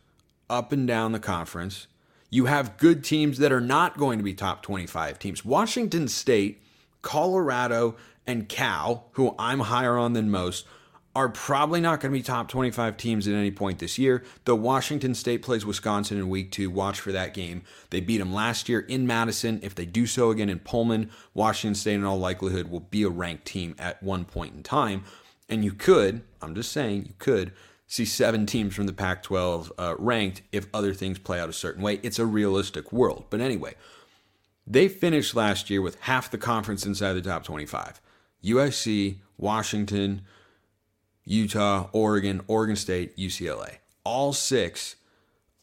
up 0.50 0.72
and 0.72 0.86
down 0.86 1.12
the 1.12 1.18
conference. 1.18 1.86
You 2.28 2.44
have 2.44 2.76
good 2.76 3.02
teams 3.02 3.38
that 3.38 3.50
are 3.50 3.62
not 3.62 3.96
going 3.96 4.18
to 4.18 4.22
be 4.22 4.34
top 4.34 4.62
25 4.62 5.18
teams. 5.18 5.42
Washington 5.42 6.06
State, 6.06 6.62
Colorado, 7.00 7.96
and 8.26 8.46
Cal, 8.46 9.06
who 9.12 9.34
I'm 9.38 9.60
higher 9.60 9.96
on 9.96 10.12
than 10.12 10.30
most, 10.30 10.66
are 11.14 11.28
probably 11.28 11.80
not 11.80 12.00
going 12.00 12.12
to 12.12 12.18
be 12.18 12.22
top 12.22 12.48
25 12.48 12.96
teams 12.96 13.26
at 13.26 13.34
any 13.34 13.50
point 13.50 13.80
this 13.80 13.98
year. 13.98 14.22
Though 14.44 14.54
Washington 14.54 15.14
State 15.14 15.42
plays 15.42 15.66
Wisconsin 15.66 16.18
in 16.18 16.28
week 16.28 16.52
two, 16.52 16.70
watch 16.70 17.00
for 17.00 17.10
that 17.10 17.34
game. 17.34 17.62
They 17.90 18.00
beat 18.00 18.18
them 18.18 18.32
last 18.32 18.68
year 18.68 18.80
in 18.80 19.06
Madison. 19.06 19.58
If 19.62 19.74
they 19.74 19.86
do 19.86 20.06
so 20.06 20.30
again 20.30 20.48
in 20.48 20.60
Pullman, 20.60 21.10
Washington 21.34 21.74
State, 21.74 21.94
in 21.94 22.04
all 22.04 22.18
likelihood, 22.18 22.70
will 22.70 22.80
be 22.80 23.02
a 23.02 23.08
ranked 23.08 23.44
team 23.44 23.74
at 23.78 24.00
one 24.02 24.24
point 24.24 24.54
in 24.54 24.62
time. 24.62 25.04
And 25.48 25.64
you 25.64 25.72
could, 25.72 26.22
I'm 26.40 26.54
just 26.54 26.70
saying, 26.70 27.06
you 27.06 27.14
could 27.18 27.52
see 27.88 28.04
seven 28.04 28.46
teams 28.46 28.72
from 28.72 28.86
the 28.86 28.92
Pac 28.92 29.24
12 29.24 29.72
uh, 29.76 29.94
ranked 29.98 30.42
if 30.52 30.68
other 30.72 30.94
things 30.94 31.18
play 31.18 31.40
out 31.40 31.48
a 31.48 31.52
certain 31.52 31.82
way. 31.82 31.98
It's 32.04 32.20
a 32.20 32.26
realistic 32.26 32.92
world. 32.92 33.24
But 33.30 33.40
anyway, 33.40 33.74
they 34.64 34.86
finished 34.88 35.34
last 35.34 35.70
year 35.70 35.82
with 35.82 36.00
half 36.02 36.30
the 36.30 36.38
conference 36.38 36.86
inside 36.86 37.14
the 37.14 37.22
top 37.22 37.42
25. 37.42 38.00
USC, 38.44 39.16
Washington, 39.36 40.22
Utah, 41.24 41.88
Oregon, 41.92 42.40
Oregon 42.46 42.76
State, 42.76 43.16
UCLA. 43.16 43.76
All 44.04 44.32
six, 44.32 44.96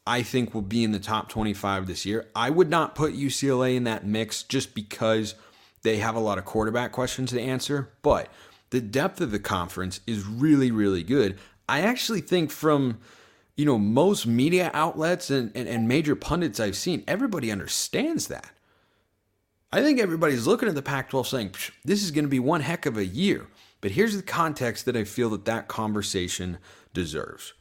I 0.05 0.23
think, 0.23 0.53
will 0.53 0.61
be 0.61 0.83
in 0.83 0.91
the 0.91 0.99
top 0.99 1.29
25 1.29 1.87
this 1.87 2.05
year. 2.05 2.27
I 2.35 2.49
would 2.49 2.69
not 2.69 2.95
put 2.95 3.13
UCLA 3.13 3.75
in 3.75 3.83
that 3.85 4.05
mix 4.05 4.43
just 4.43 4.73
because 4.73 5.35
they 5.83 5.97
have 5.97 6.15
a 6.15 6.19
lot 6.19 6.37
of 6.37 6.45
quarterback 6.45 6.91
questions 6.91 7.31
to 7.31 7.41
answer, 7.41 7.89
but 8.01 8.29
the 8.69 8.81
depth 8.81 9.21
of 9.21 9.31
the 9.31 9.39
conference 9.39 10.01
is 10.05 10.25
really, 10.25 10.71
really 10.71 11.03
good. 11.03 11.37
I 11.69 11.81
actually 11.81 12.21
think 12.21 12.51
from 12.51 12.99
you 13.55 13.65
know 13.65 13.77
most 13.77 14.27
media 14.27 14.69
outlets 14.73 15.29
and, 15.29 15.51
and, 15.55 15.67
and 15.67 15.87
major 15.87 16.15
pundits 16.15 16.59
I've 16.59 16.77
seen, 16.77 17.03
everybody 17.07 17.51
understands 17.51 18.27
that. 18.27 18.51
I 19.71 19.81
think 19.81 19.99
everybody's 19.99 20.47
looking 20.47 20.69
at 20.69 20.75
the 20.75 20.81
Pac 20.81 21.09
12 21.09 21.27
saying, 21.27 21.55
this 21.83 22.01
is 22.03 22.11
going 22.11 22.23
to 22.23 22.29
be 22.29 22.39
one 22.39 22.61
heck 22.61 22.85
of 22.85 22.97
a 22.97 23.05
year. 23.05 23.47
But 23.81 23.91
here's 23.91 24.15
the 24.15 24.23
context 24.23 24.85
that 24.85 24.97
I 24.97 25.03
feel 25.03 25.29
that 25.29 25.45
that 25.45 25.67
conversation 25.67 26.57
deserves. 26.93 27.53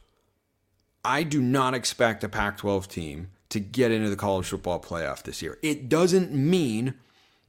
I 1.05 1.23
do 1.23 1.41
not 1.41 1.73
expect 1.73 2.23
a 2.23 2.29
Pac 2.29 2.57
12 2.57 2.87
team 2.87 3.29
to 3.49 3.59
get 3.59 3.91
into 3.91 4.09
the 4.09 4.15
college 4.15 4.47
football 4.47 4.79
playoff 4.79 5.23
this 5.23 5.41
year. 5.41 5.57
It 5.61 5.87
doesn't 5.87 6.33
mean 6.33 6.95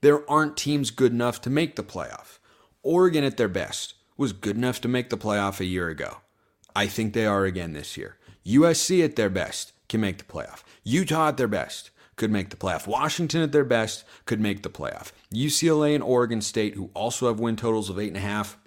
there 0.00 0.28
aren't 0.30 0.56
teams 0.56 0.90
good 0.90 1.12
enough 1.12 1.40
to 1.42 1.50
make 1.50 1.76
the 1.76 1.82
playoff. 1.82 2.38
Oregon, 2.82 3.24
at 3.24 3.36
their 3.36 3.48
best, 3.48 3.94
was 4.16 4.32
good 4.32 4.56
enough 4.56 4.80
to 4.82 4.88
make 4.88 5.10
the 5.10 5.16
playoff 5.16 5.60
a 5.60 5.64
year 5.64 5.88
ago. 5.88 6.18
I 6.76 6.86
think 6.86 7.12
they 7.12 7.26
are 7.26 7.44
again 7.44 7.72
this 7.72 7.96
year. 7.96 8.16
USC, 8.46 9.04
at 9.04 9.16
their 9.16 9.30
best, 9.30 9.72
can 9.88 10.00
make 10.00 10.18
the 10.18 10.24
playoff. 10.24 10.62
Utah, 10.84 11.28
at 11.28 11.36
their 11.36 11.48
best, 11.48 11.90
could 12.18 12.30
make 12.30 12.50
the 12.50 12.56
playoff. 12.56 12.86
Washington, 12.86 13.42
at 13.42 13.52
their 13.52 13.64
best, 13.64 14.04
could 14.26 14.40
make 14.40 14.62
the 14.62 14.68
playoff. 14.68 15.12
UCLA 15.32 15.94
and 15.94 16.04
Oregon 16.04 16.40
State, 16.40 16.74
who 16.74 16.90
also 16.94 17.28
have 17.28 17.40
win 17.40 17.56
totals 17.56 17.88
of 17.88 17.98
eight 17.98 18.08
and 18.08 18.16
a 18.16 18.20
half, 18.20 18.58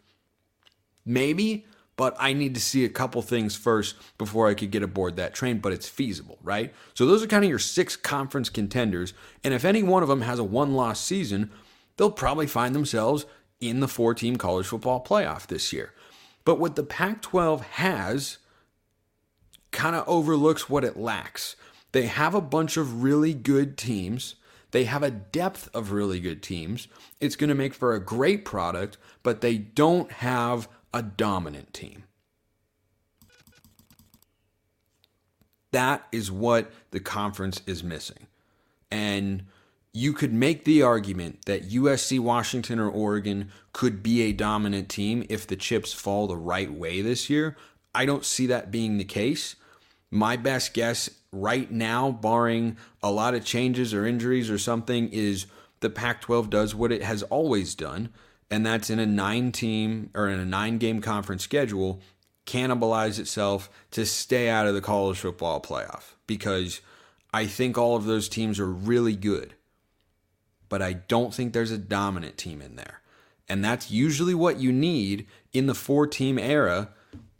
maybe, 1.06 1.66
but 1.96 2.16
I 2.20 2.34
need 2.34 2.56
to 2.56 2.62
see 2.62 2.84
a 2.84 2.90
couple 2.90 3.22
things 3.22 3.56
first 3.56 3.96
before 4.18 4.48
I 4.48 4.56
could 4.56 4.72
get 4.72 4.82
aboard 4.82 5.18
that 5.18 5.36
train, 5.36 5.60
but 5.60 5.74
it's 5.74 5.88
feasible, 5.88 6.40
right? 6.42 6.74
So 6.94 7.06
those 7.06 7.22
are 7.22 7.28
kind 7.28 7.44
of 7.44 7.50
your 7.50 7.60
six 7.60 7.96
conference 7.96 8.50
contenders. 8.50 9.14
And 9.44 9.54
if 9.54 9.66
any 9.66 9.84
one 9.84 10.02
of 10.02 10.10
them 10.10 10.22
has 10.22 10.40
a 10.40 10.44
one 10.44 10.74
loss 10.74 11.00
season, 11.00 11.52
they'll 11.98 12.10
probably 12.10 12.48
find 12.48 12.74
themselves 12.74 13.26
in 13.60 13.82
the 13.82 13.88
four 13.88 14.16
team 14.16 14.38
college 14.38 14.66
football 14.66 15.04
playoff 15.04 15.46
this 15.46 15.72
year. 15.72 15.94
But 16.44 16.60
what 16.60 16.76
the 16.76 16.84
Pac 16.84 17.22
12 17.22 17.62
has 17.62 18.40
kind 19.72 19.96
of 19.96 20.08
overlooks 20.08 20.70
what 20.70 20.84
it 20.84 20.98
lacks. 20.98 21.56
They 21.92 22.06
have 22.06 22.34
a 22.34 22.42
bunch 22.42 22.78
of 22.78 23.04
really 23.04 23.34
good 23.34 23.78
teams. 23.78 24.36
They 24.72 24.86
have 24.86 25.04
a 25.04 25.12
depth 25.12 25.70
of 25.74 25.92
really 25.92 26.20
good 26.20 26.42
teams. 26.42 26.88
It's 27.20 27.36
going 27.36 27.50
to 27.50 27.56
make 27.56 27.74
for 27.74 27.94
a 27.94 28.04
great 28.04 28.46
product, 28.46 28.98
but 29.24 29.42
they 29.42 29.58
don't 29.58 30.12
have 30.12 30.70
a 30.94 31.02
dominant 31.02 31.74
team. 31.74 32.04
That 35.72 36.08
is 36.12 36.32
what 36.32 36.72
the 36.92 37.00
conference 37.00 37.62
is 37.66 37.84
missing. 37.84 38.28
And 38.90 39.46
you 39.94 40.14
could 40.14 40.34
make 40.34 40.64
the 40.64 40.84
argument 40.84 41.46
that 41.46 41.70
USC, 41.70 42.20
Washington, 42.20 42.80
or 42.80 42.90
Oregon 42.90 43.52
could 43.74 44.02
be 44.02 44.22
a 44.22 44.34
dominant 44.34 44.90
team 44.90 45.26
if 45.30 45.48
the 45.48 45.56
chips 45.56 45.94
fall 45.94 46.28
the 46.28 46.38
right 46.38 46.72
way 46.72 47.02
this 47.02 47.30
year. 47.30 47.58
I 47.94 48.06
don't 48.06 48.26
see 48.26 48.48
that 48.48 48.72
being 48.72 48.98
the 48.98 49.06
case. 49.06 49.56
My 50.10 50.38
best 50.38 50.74
guess 50.74 51.10
right 51.32 51.72
now, 51.72 52.12
barring 52.12 52.78
a 53.02 53.12
lot 53.12 53.34
of 53.34 53.46
changes 53.46 53.94
or 53.94 54.06
injuries 54.06 54.50
or 54.50 54.58
something, 54.58 55.10
is 55.10 55.46
the 55.80 55.90
Pac 55.90 56.22
12 56.22 56.50
does 56.50 56.76
what 56.76 56.92
it 56.92 57.04
has 57.04 57.24
always 57.24 57.76
done, 57.76 58.10
and 58.50 58.66
that's 58.66 58.90
in 58.90 59.00
a 59.00 59.06
nine 59.06 59.52
team 59.52 60.10
or 60.14 60.28
in 60.28 60.40
a 60.40 60.46
nine 60.46 60.78
game 60.78 61.02
conference 61.02 61.44
schedule, 61.44 62.02
cannibalize 62.46 63.20
itself 63.20 63.70
to 63.92 64.06
stay 64.06 64.50
out 64.50 64.68
of 64.68 64.74
the 64.74 64.82
college 64.82 65.20
football 65.20 65.62
playoff 65.62 66.14
because 66.28 66.82
I 67.34 67.46
think 67.46 67.78
all 67.78 67.96
of 67.96 68.06
those 68.06 68.28
teams 68.28 68.60
are 68.60 68.68
really 68.68 69.16
good, 69.16 69.54
but 70.68 70.82
I 70.82 70.94
don't 70.94 71.34
think 71.34 71.54
there's 71.54 71.72
a 71.72 71.78
dominant 71.78 72.38
team 72.38 72.62
in 72.62 72.76
there. 72.76 73.02
And 73.48 73.64
that's 73.64 73.92
usually 73.92 74.34
what 74.34 74.60
you 74.60 74.72
need 74.72 75.28
in 75.54 75.68
the 75.68 75.76
four 75.76 76.08
team 76.08 76.38
era 76.38 76.90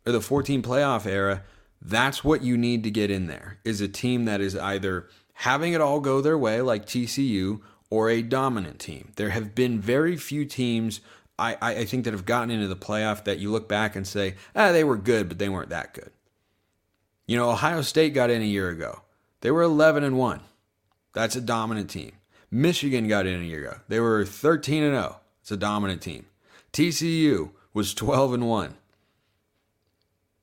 or 0.06 0.12
the 0.12 0.22
14 0.22 0.62
playoff 0.62 1.06
era. 1.06 1.44
That's 1.82 2.24
what 2.24 2.44
you 2.44 2.58
need 2.58 2.84
to 2.84 2.92
get 2.92 3.10
in 3.10 3.28
there 3.28 3.58
is 3.64 3.82
a 3.82 3.88
team 3.88 4.26
that 4.26 4.40
is 4.40 4.56
either 4.56 5.08
having 5.34 5.74
it 5.74 5.82
all 5.82 6.00
go 6.00 6.22
their 6.22 6.38
way, 6.38 6.62
like 6.62 6.86
TCU, 6.86 7.62
or 7.90 8.10
a 8.10 8.22
dominant 8.22 8.80
team. 8.80 9.12
There 9.16 9.30
have 9.30 9.56
been 9.56 9.82
very 9.82 10.16
few 10.16 10.46
teams, 10.46 11.02
I, 11.40 11.58
I 11.62 11.86
think, 11.86 12.06
that 12.06 12.14
have 12.14 12.26
gotten 12.26 12.52
into 12.52 12.68
the 12.68 12.76
playoff 12.76 13.24
that 13.24 13.40
you 13.40 13.52
look 13.52 13.68
back 13.68 13.96
and 13.96 14.06
say, 14.06 14.36
ah, 14.56 14.72
they 14.72 14.84
were 14.84 14.98
good, 14.98 15.28
but 15.28 15.40
they 15.40 15.50
weren't 15.50 15.70
that 15.70 15.94
good. 15.94 16.12
You 17.26 17.38
know, 17.38 17.50
Ohio 17.50 17.82
State 17.82 18.14
got 18.14 18.30
in 18.30 18.42
a 18.42 18.46
year 18.46 18.70
ago. 18.70 19.02
They 19.42 19.52
were 19.52 19.64
11 19.64 20.04
and 20.04 20.18
1. 20.18 20.42
That's 21.14 21.36
a 21.36 21.42
dominant 21.42 21.90
team. 21.90 22.12
Michigan 22.52 23.08
got 23.08 23.26
in 23.26 23.42
a 23.42 23.46
year 23.46 23.68
ago. 23.68 23.80
They 23.88 24.00
were 24.00 24.26
13 24.26 24.84
and 24.84 24.94
0. 24.94 25.20
It's 25.42 25.52
a 25.52 25.58
dominant 25.58 26.02
team. 26.02 26.26
TCU 26.74 27.52
was 27.74 27.94
12 27.94 28.34
and 28.34 28.48
1. 28.48 28.76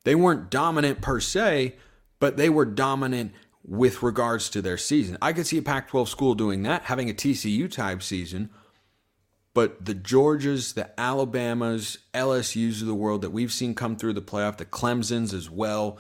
They 0.09 0.15
weren't 0.15 0.49
dominant 0.49 1.03
per 1.03 1.21
se, 1.21 1.75
but 2.19 2.39
they 2.39 2.49
were 2.49 2.65
dominant 2.65 3.33
with 3.63 4.03
regards 4.03 4.49
to 4.49 4.63
their 4.63 4.79
season. 4.79 5.19
I 5.21 5.35
could 5.35 5.47
see 5.47 5.59
a 5.59 5.63
Pac 5.63 5.89
12 5.89 6.09
school 6.09 6.35
doing 6.35 6.63
that, 6.63 6.85
having 6.85 7.11
a 7.11 7.13
TCU 7.13 7.71
type 7.71 8.03
season, 8.03 8.49
but 9.53 9.85
the 9.85 9.95
Georgias, 9.95 10.73
the 10.73 10.99
Alabamas, 10.99 11.99
LSUs 12.15 12.81
of 12.81 12.87
the 12.87 12.95
world 12.95 13.21
that 13.21 13.33
we've 13.33 13.53
seen 13.53 13.75
come 13.75 13.97
through 13.97 14.15
the 14.15 14.23
playoff, 14.23 14.57
the 14.57 14.65
Clemsons 14.65 15.35
as 15.35 15.51
well, 15.51 15.99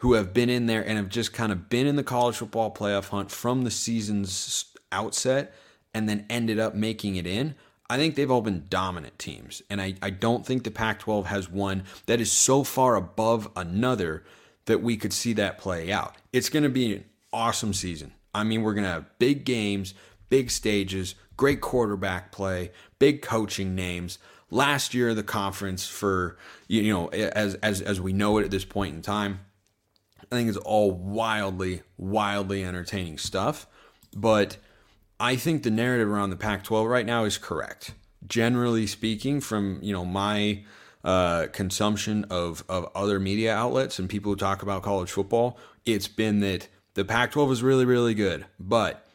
who 0.00 0.12
have 0.12 0.34
been 0.34 0.50
in 0.50 0.66
there 0.66 0.86
and 0.86 0.98
have 0.98 1.08
just 1.08 1.32
kind 1.32 1.50
of 1.50 1.70
been 1.70 1.86
in 1.86 1.96
the 1.96 2.04
college 2.04 2.36
football 2.36 2.70
playoff 2.70 3.08
hunt 3.08 3.30
from 3.30 3.64
the 3.64 3.70
season's 3.70 4.66
outset 4.92 5.54
and 5.94 6.06
then 6.06 6.26
ended 6.28 6.58
up 6.58 6.74
making 6.74 7.16
it 7.16 7.26
in. 7.26 7.54
I 7.88 7.96
think 7.96 8.14
they've 8.14 8.30
all 8.30 8.42
been 8.42 8.66
dominant 8.68 9.18
teams. 9.18 9.62
And 9.70 9.80
I, 9.80 9.94
I 10.02 10.10
don't 10.10 10.44
think 10.44 10.64
the 10.64 10.70
Pac 10.70 11.00
12 11.00 11.26
has 11.26 11.50
one 11.50 11.84
that 12.06 12.20
is 12.20 12.32
so 12.32 12.64
far 12.64 12.96
above 12.96 13.48
another 13.56 14.24
that 14.66 14.82
we 14.82 14.96
could 14.96 15.12
see 15.12 15.32
that 15.34 15.58
play 15.58 15.92
out. 15.92 16.16
It's 16.32 16.48
going 16.48 16.64
to 16.64 16.68
be 16.68 16.96
an 16.96 17.04
awesome 17.32 17.72
season. 17.72 18.12
I 18.34 18.44
mean, 18.44 18.62
we're 18.62 18.74
going 18.74 18.84
to 18.84 18.90
have 18.90 19.18
big 19.18 19.44
games, 19.44 19.94
big 20.28 20.50
stages, 20.50 21.14
great 21.36 21.60
quarterback 21.60 22.32
play, 22.32 22.72
big 22.98 23.22
coaching 23.22 23.74
names. 23.74 24.18
Last 24.50 24.94
year, 24.94 25.14
the 25.14 25.24
conference 25.24 25.86
for 25.86 26.36
you 26.68 26.92
know 26.92 27.08
as 27.08 27.54
as 27.56 27.80
as 27.80 28.00
we 28.00 28.12
know 28.12 28.38
it 28.38 28.44
at 28.44 28.50
this 28.52 28.64
point 28.64 28.94
in 28.94 29.02
time, 29.02 29.40
I 30.20 30.36
think 30.36 30.48
it's 30.48 30.58
all 30.58 30.92
wildly 30.92 31.82
wildly 31.96 32.64
entertaining 32.64 33.18
stuff. 33.18 33.66
But 34.14 34.58
I 35.18 35.36
think 35.36 35.62
the 35.62 35.70
narrative 35.70 36.08
around 36.08 36.30
the 36.30 36.36
Pac-12 36.36 36.88
right 36.88 37.06
now 37.06 37.24
is 37.24 37.38
correct. 37.38 37.94
Generally 38.26 38.86
speaking, 38.88 39.40
from 39.40 39.78
you 39.82 39.92
know 39.92 40.04
my 40.04 40.64
uh, 41.04 41.46
consumption 41.52 42.24
of 42.30 42.64
of 42.68 42.90
other 42.94 43.18
media 43.20 43.54
outlets 43.54 43.98
and 43.98 44.08
people 44.08 44.32
who 44.32 44.36
talk 44.36 44.62
about 44.62 44.82
college 44.82 45.10
football, 45.10 45.58
it's 45.84 46.08
been 46.08 46.40
that 46.40 46.68
the 46.94 47.04
Pac-12 47.04 47.52
is 47.52 47.62
really 47.62 47.84
really 47.84 48.14
good, 48.14 48.46
but 48.58 49.06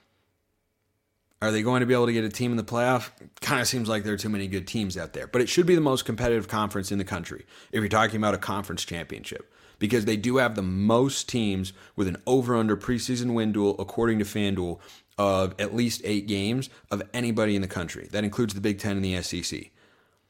are 1.41 1.51
they 1.51 1.63
going 1.63 1.79
to 1.79 1.87
be 1.87 1.93
able 1.93 2.05
to 2.05 2.13
get 2.13 2.23
a 2.23 2.29
team 2.29 2.51
in 2.51 2.57
the 2.57 2.63
playoff? 2.63 3.09
Kind 3.41 3.61
of 3.61 3.67
seems 3.67 3.89
like 3.89 4.03
there 4.03 4.13
are 4.13 4.17
too 4.17 4.29
many 4.29 4.47
good 4.47 4.67
teams 4.67 4.95
out 4.97 5.13
there, 5.13 5.27
but 5.27 5.41
it 5.41 5.49
should 5.49 5.65
be 5.65 5.75
the 5.75 5.81
most 5.81 6.05
competitive 6.05 6.47
conference 6.47 6.91
in 6.91 6.99
the 6.99 7.03
country 7.03 7.45
if 7.71 7.79
you're 7.79 7.89
talking 7.89 8.17
about 8.17 8.33
a 8.33 8.37
conference 8.37 8.85
championship 8.85 9.51
because 9.81 10.05
they 10.05 10.15
do 10.15 10.37
have 10.37 10.53
the 10.53 10.61
most 10.61 11.27
teams 11.27 11.73
with 11.95 12.07
an 12.07 12.15
over 12.27 12.55
under 12.55 12.77
preseason 12.77 13.33
win 13.33 13.51
duel, 13.51 13.75
according 13.79 14.19
to 14.19 14.25
FanDuel, 14.25 14.79
of 15.21 15.53
at 15.59 15.75
least 15.75 16.01
eight 16.03 16.25
games 16.25 16.67
of 16.89 17.03
anybody 17.13 17.55
in 17.55 17.61
the 17.61 17.67
country. 17.67 18.07
That 18.09 18.23
includes 18.23 18.55
the 18.55 18.59
Big 18.59 18.79
Ten 18.79 18.95
and 18.95 19.05
the 19.05 19.21
SEC. 19.21 19.69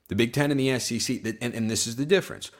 The 0.09 0.15
Big 0.15 0.33
Ten 0.33 0.51
and 0.51 0.59
the 0.59 0.77
SEC, 0.79 1.25
and, 1.41 1.53
and 1.53 1.71
this 1.71 1.87
is 1.87 1.95
the 1.95 2.05
difference. 2.05 2.51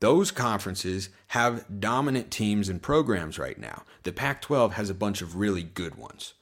Those 0.00 0.30
conferences 0.30 1.08
have 1.28 1.80
dominant 1.80 2.30
teams 2.30 2.68
and 2.68 2.82
programs 2.82 3.38
right 3.38 3.58
now. 3.58 3.84
The 4.02 4.12
Pac 4.12 4.42
12 4.42 4.74
has 4.74 4.90
a 4.90 4.94
bunch 4.94 5.22
of 5.22 5.36
really 5.36 5.62
good 5.62 5.94
ones. 5.94 6.34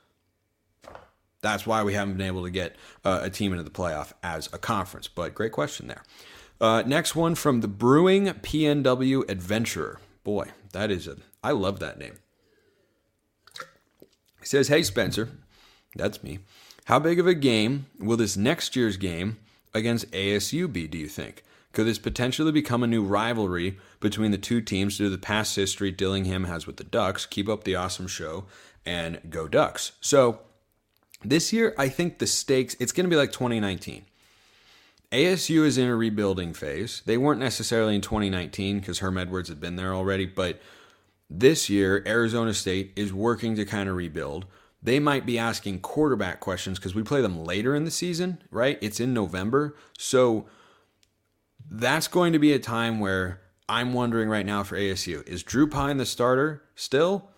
That's 1.42 1.64
why 1.64 1.84
we 1.84 1.94
haven't 1.94 2.16
been 2.16 2.26
able 2.26 2.42
to 2.42 2.50
get 2.50 2.74
uh, 3.04 3.20
a 3.22 3.30
team 3.30 3.52
into 3.52 3.62
the 3.62 3.70
playoff 3.70 4.12
as 4.24 4.52
a 4.52 4.58
conference. 4.58 5.06
But 5.06 5.32
great 5.32 5.52
question 5.52 5.86
there. 5.86 6.02
Uh, 6.60 6.82
next 6.84 7.14
one 7.14 7.36
from 7.36 7.60
the 7.60 7.68
Brewing 7.68 8.26
PNW 8.26 9.30
Adventurer. 9.30 10.00
Boy, 10.24 10.48
that 10.72 10.90
is 10.90 11.06
a, 11.06 11.18
I 11.44 11.52
love 11.52 11.78
that 11.78 12.00
name. 12.00 12.14
He 14.46 14.50
says, 14.50 14.68
Hey, 14.68 14.84
Spencer, 14.84 15.30
that's 15.96 16.22
me. 16.22 16.38
How 16.84 17.00
big 17.00 17.18
of 17.18 17.26
a 17.26 17.34
game 17.34 17.86
will 17.98 18.16
this 18.16 18.36
next 18.36 18.76
year's 18.76 18.96
game 18.96 19.38
against 19.74 20.08
ASU 20.12 20.72
be, 20.72 20.86
do 20.86 20.96
you 20.96 21.08
think? 21.08 21.42
Could 21.72 21.88
this 21.88 21.98
potentially 21.98 22.52
become 22.52 22.84
a 22.84 22.86
new 22.86 23.02
rivalry 23.02 23.76
between 23.98 24.30
the 24.30 24.38
two 24.38 24.60
teams 24.60 24.98
due 24.98 25.06
to 25.06 25.10
the 25.10 25.18
past 25.18 25.56
history 25.56 25.90
Dillingham 25.90 26.44
has 26.44 26.64
with 26.64 26.76
the 26.76 26.84
Ducks? 26.84 27.26
Keep 27.26 27.48
up 27.48 27.64
the 27.64 27.74
awesome 27.74 28.06
show 28.06 28.44
and 28.84 29.20
go 29.28 29.48
Ducks. 29.48 29.92
So, 30.00 30.38
this 31.24 31.52
year, 31.52 31.74
I 31.76 31.88
think 31.88 32.20
the 32.20 32.26
stakes, 32.28 32.76
it's 32.78 32.92
going 32.92 33.06
to 33.06 33.10
be 33.10 33.16
like 33.16 33.32
2019. 33.32 34.04
ASU 35.10 35.64
is 35.64 35.76
in 35.76 35.88
a 35.88 35.96
rebuilding 35.96 36.54
phase. 36.54 37.02
They 37.04 37.18
weren't 37.18 37.40
necessarily 37.40 37.96
in 37.96 38.00
2019 38.00 38.78
because 38.78 39.00
Herm 39.00 39.18
Edwards 39.18 39.48
had 39.48 39.60
been 39.60 39.74
there 39.74 39.92
already, 39.92 40.24
but 40.24 40.60
this 41.28 41.68
year, 41.68 42.02
Arizona 42.06 42.54
State 42.54 42.92
is 42.96 43.12
working 43.12 43.56
to 43.56 43.64
kind 43.64 43.88
of 43.88 43.96
rebuild. 43.96 44.46
They 44.82 45.00
might 45.00 45.26
be 45.26 45.38
asking 45.38 45.80
quarterback 45.80 46.40
questions 46.40 46.78
because 46.78 46.94
we 46.94 47.02
play 47.02 47.20
them 47.20 47.44
later 47.44 47.74
in 47.74 47.84
the 47.84 47.90
season, 47.90 48.42
right? 48.50 48.78
It's 48.80 49.00
in 49.00 49.12
November. 49.12 49.76
So 49.98 50.46
that's 51.68 52.06
going 52.06 52.32
to 52.32 52.38
be 52.38 52.52
a 52.52 52.58
time 52.58 53.00
where 53.00 53.40
I'm 53.68 53.92
wondering 53.92 54.28
right 54.28 54.46
now 54.46 54.62
for 54.62 54.76
ASU 54.76 55.26
is 55.26 55.42
Drew 55.42 55.68
Pyne 55.68 55.96
the 55.96 56.06
starter 56.06 56.62
still? 56.74 57.30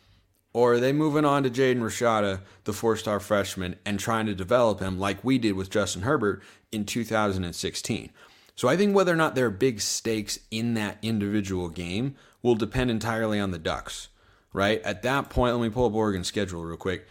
Or 0.52 0.74
are 0.74 0.80
they 0.80 0.92
moving 0.92 1.24
on 1.24 1.42
to 1.42 1.50
Jaden 1.50 1.80
Rashada, 1.80 2.40
the 2.64 2.72
four 2.72 2.96
star 2.96 3.20
freshman, 3.20 3.76
and 3.84 4.00
trying 4.00 4.26
to 4.26 4.34
develop 4.34 4.80
him 4.80 4.98
like 4.98 5.22
we 5.22 5.38
did 5.38 5.52
with 5.52 5.70
Justin 5.70 6.02
Herbert 6.02 6.42
in 6.72 6.84
2016? 6.84 8.10
So 8.54 8.66
I 8.66 8.76
think 8.76 8.94
whether 8.94 9.12
or 9.12 9.16
not 9.16 9.34
there 9.34 9.46
are 9.46 9.50
big 9.50 9.80
stakes 9.80 10.38
in 10.50 10.74
that 10.74 10.98
individual 11.00 11.68
game 11.68 12.16
will 12.42 12.54
depend 12.54 12.90
entirely 12.90 13.40
on 13.40 13.50
the 13.50 13.58
Ducks, 13.58 14.08
right? 14.52 14.82
At 14.82 15.02
that 15.02 15.30
point, 15.30 15.54
let 15.54 15.62
me 15.62 15.70
pull 15.70 15.86
up 15.86 15.94
Oregon's 15.94 16.28
schedule 16.28 16.64
real 16.64 16.76
quick 16.76 17.06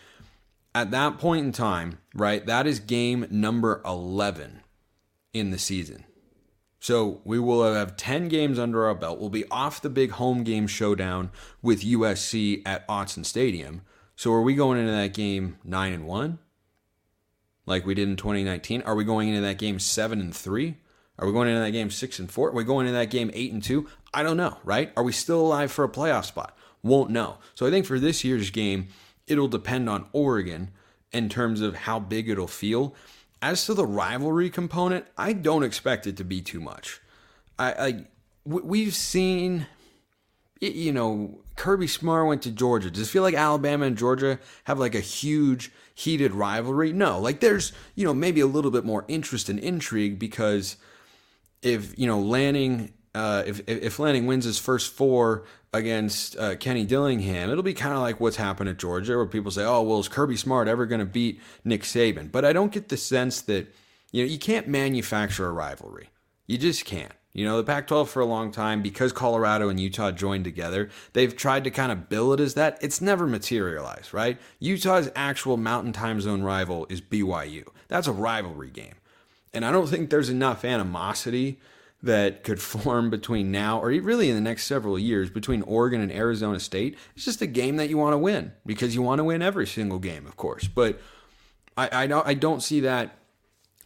at 0.77 0.91
that 0.91 1.17
point 1.17 1.43
in 1.43 1.51
time, 1.51 1.97
right, 2.13 2.45
that 2.45 2.67
is 2.67 2.79
game 2.79 3.25
number 3.31 3.81
11 3.83 4.61
in 5.33 5.49
the 5.49 5.57
season. 5.57 6.05
So 6.79 7.19
we 7.23 7.39
will 7.39 7.73
have 7.73 7.97
10 7.97 8.27
games 8.27 8.59
under 8.59 8.85
our 8.85 8.93
belt. 8.93 9.19
We'll 9.19 9.31
be 9.31 9.49
off 9.49 9.81
the 9.81 9.89
big 9.89 10.11
home 10.11 10.43
game 10.43 10.67
showdown 10.67 11.31
with 11.63 11.81
USC 11.81 12.61
at 12.63 12.87
Autzen 12.87 13.25
Stadium. 13.25 13.81
So 14.15 14.31
are 14.33 14.43
we 14.43 14.53
going 14.53 14.77
into 14.77 14.91
that 14.91 15.15
game 15.15 15.57
9 15.63 15.93
and 15.93 16.05
1 16.05 16.37
like 17.65 17.83
we 17.83 17.95
did 17.95 18.07
in 18.07 18.15
2019? 18.15 18.83
Are 18.83 18.93
we 18.93 19.03
going 19.03 19.29
into 19.29 19.41
that 19.41 19.57
game 19.57 19.79
7 19.79 20.21
and 20.21 20.35
3? 20.35 20.77
Are 21.19 21.25
we 21.25 21.33
going 21.33 21.47
into 21.47 21.61
that 21.61 21.71
game 21.71 21.89
6 21.89 22.19
and 22.19 22.31
4? 22.31 22.49
Are 22.49 22.51
we 22.51 22.63
going 22.63 22.85
into 22.85 22.97
that 22.97 23.09
game 23.09 23.31
8 23.33 23.53
and 23.53 23.63
2? 23.63 23.87
I 24.13 24.23
don't 24.23 24.37
know, 24.37 24.57
right? 24.63 24.91
Are 24.95 25.03
we 25.03 25.11
still 25.11 25.41
alive 25.41 25.71
for 25.71 25.83
a 25.83 25.89
playoff 25.89 26.25
spot? 26.25 26.55
Won't 26.83 27.09
know. 27.09 27.37
So 27.55 27.65
I 27.65 27.71
think 27.71 27.85
for 27.85 27.99
this 27.99 28.23
year's 28.23 28.51
game, 28.51 28.89
it'll 29.25 29.47
depend 29.47 29.89
on 29.89 30.07
Oregon 30.13 30.71
in 31.11 31.29
terms 31.29 31.61
of 31.61 31.75
how 31.75 31.99
big 31.99 32.29
it'll 32.29 32.47
feel. 32.47 32.93
As 33.41 33.65
to 33.65 33.73
the 33.73 33.85
rivalry 33.85 34.49
component, 34.49 35.05
I 35.17 35.33
don't 35.33 35.63
expect 35.63 36.07
it 36.07 36.17
to 36.17 36.23
be 36.23 36.41
too 36.41 36.59
much. 36.59 37.01
I, 37.57 37.71
I 37.71 38.05
we've 38.45 38.95
seen, 38.95 39.67
you 40.59 40.91
know, 40.91 41.41
Kirby 41.55 41.87
Smart 41.87 42.27
went 42.27 42.43
to 42.43 42.51
Georgia. 42.51 42.89
Does 42.89 43.07
it 43.07 43.11
feel 43.11 43.23
like 43.23 43.33
Alabama 43.33 43.85
and 43.85 43.97
Georgia 43.97 44.39
have 44.65 44.79
like 44.79 44.95
a 44.95 44.99
huge 44.99 45.71
heated 45.93 46.33
rivalry? 46.33 46.93
No, 46.93 47.19
like 47.19 47.39
there's 47.39 47.73
you 47.95 48.05
know 48.05 48.13
maybe 48.13 48.41
a 48.41 48.47
little 48.47 48.71
bit 48.71 48.85
more 48.85 49.05
interest 49.07 49.49
and 49.49 49.59
intrigue 49.59 50.19
because 50.19 50.77
if 51.61 51.97
you 51.97 52.07
know 52.07 52.19
Lanning 52.19 52.93
uh, 53.17 53.43
if 53.47 53.61
if 53.67 53.97
Lanning 53.99 54.27
wins 54.27 54.45
his 54.45 54.59
first 54.59 54.93
four 54.93 55.45
against 55.73 56.37
uh, 56.37 56.55
Kenny 56.55 56.85
Dillingham, 56.85 57.49
it'll 57.49 57.63
be 57.63 57.73
kind 57.73 57.93
of 57.93 57.99
like 58.01 58.19
what's 58.19 58.37
happened 58.37 58.69
at 58.69 58.77
Georgia, 58.77 59.17
where 59.17 59.25
people 59.25 59.49
say, 59.49 59.63
"Oh, 59.63 59.81
well, 59.81 59.99
is 59.99 60.07
Kirby 60.07 60.37
Smart 60.37 60.67
ever 60.67 60.85
going 60.85 60.99
to 60.99 61.05
beat 61.05 61.41
Nick 61.63 61.81
Saban?" 61.81 62.31
But 62.31 62.45
I 62.45 62.53
don't 62.53 62.71
get 62.71 62.89
the 62.89 62.97
sense 62.97 63.41
that 63.41 63.73
you 64.11 64.23
know 64.23 64.29
you 64.29 64.37
can't 64.37 64.67
manufacture 64.67 65.47
a 65.47 65.51
rivalry. 65.51 66.09
You 66.45 66.57
just 66.57 66.85
can't. 66.85 67.11
You 67.33 67.45
know, 67.45 67.57
the 67.57 67.63
Pac 67.63 67.85
12 67.85 68.09
for 68.09 68.19
a 68.19 68.25
long 68.25 68.51
time, 68.51 68.81
because 68.81 69.11
Colorado 69.11 69.69
and 69.69 69.79
Utah 69.79 70.09
joined 70.09 70.43
together, 70.43 70.89
they've 71.13 71.35
tried 71.35 71.65
to 71.65 71.69
kind 71.69 71.91
of 71.91 72.09
bill 72.09 72.33
it 72.33 72.39
as 72.39 72.55
that. 72.55 72.79
It's 72.81 72.99
never 72.99 73.27
materialized, 73.27 74.11
right? 74.11 74.39
Utah's 74.59 75.11
actual 75.15 75.55
mountain 75.55 75.93
time 75.93 76.19
zone 76.19 76.41
rival 76.41 76.87
is 76.89 76.99
BYU. 76.99 77.65
That's 77.89 78.07
a 78.07 78.11
rivalry 78.11 78.71
game. 78.71 78.95
And 79.57 79.65
I 79.65 79.71
don't 79.71 79.87
think 79.87 80.09
there's 80.09 80.29
enough 80.29 80.63
animosity 80.63 81.59
that 82.03 82.43
could 82.43 82.61
form 82.73 83.09
between 83.09 83.51
now 83.51 83.79
or 83.81 83.87
really 83.87 84.29
in 84.29 84.35
the 84.35 84.41
next 84.41 84.65
several 84.65 84.97
years 84.99 85.29
between 85.29 85.63
Oregon 85.63 85.99
and 85.99 86.11
Arizona 86.11 86.59
State. 86.59 86.97
It's 87.15 87.25
just 87.25 87.41
a 87.41 87.47
game 87.47 87.77
that 87.77 87.89
you 87.89 87.97
want 87.97 88.13
to 88.13 88.19
win 88.19 88.53
because 88.65 88.93
you 88.93 89.01
want 89.01 89.19
to 89.19 89.23
win 89.23 89.41
every 89.41 89.67
single 89.67 89.99
game, 89.99 90.27
of 90.27 90.37
course. 90.37 90.67
But 90.67 91.01
I, 91.75 92.03
I 92.03 92.07
don't 92.07 92.27
I 92.27 92.35
don't 92.35 92.61
see 92.61 92.81
that 92.81 93.17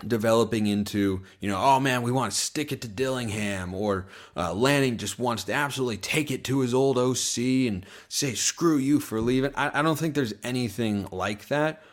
developing 0.05 0.67
into, 0.67 1.21
you 1.39 1.49
know, 1.49 1.57
oh 1.57 1.79
man, 1.79 2.01
we 2.01 2.12
want 2.12 2.31
to 2.31 2.38
stick 2.38 2.71
it 2.71 2.81
to 2.81 2.88
Dillingham, 2.88 3.73
or 3.73 4.07
uh, 4.36 4.53
Lanning 4.53 4.97
just 4.97 5.19
wants 5.19 5.43
to 5.45 5.53
absolutely 5.53 5.97
take 5.97 6.31
it 6.31 6.43
to 6.45 6.60
his 6.62 6.73
old 6.73 6.97
OC 6.97 7.38
and 7.67 7.86
say, 8.10 8.34
screw 8.34 8.77
you 8.77 8.99
for 8.99 9.21
leaving. 9.21 9.51
I, 9.55 9.79
I 9.79 9.81
don't 9.81 9.97
think 9.97 10.15
there's 10.15 10.34
anything 10.43 11.07
like 11.12 11.47
that. 11.47 11.84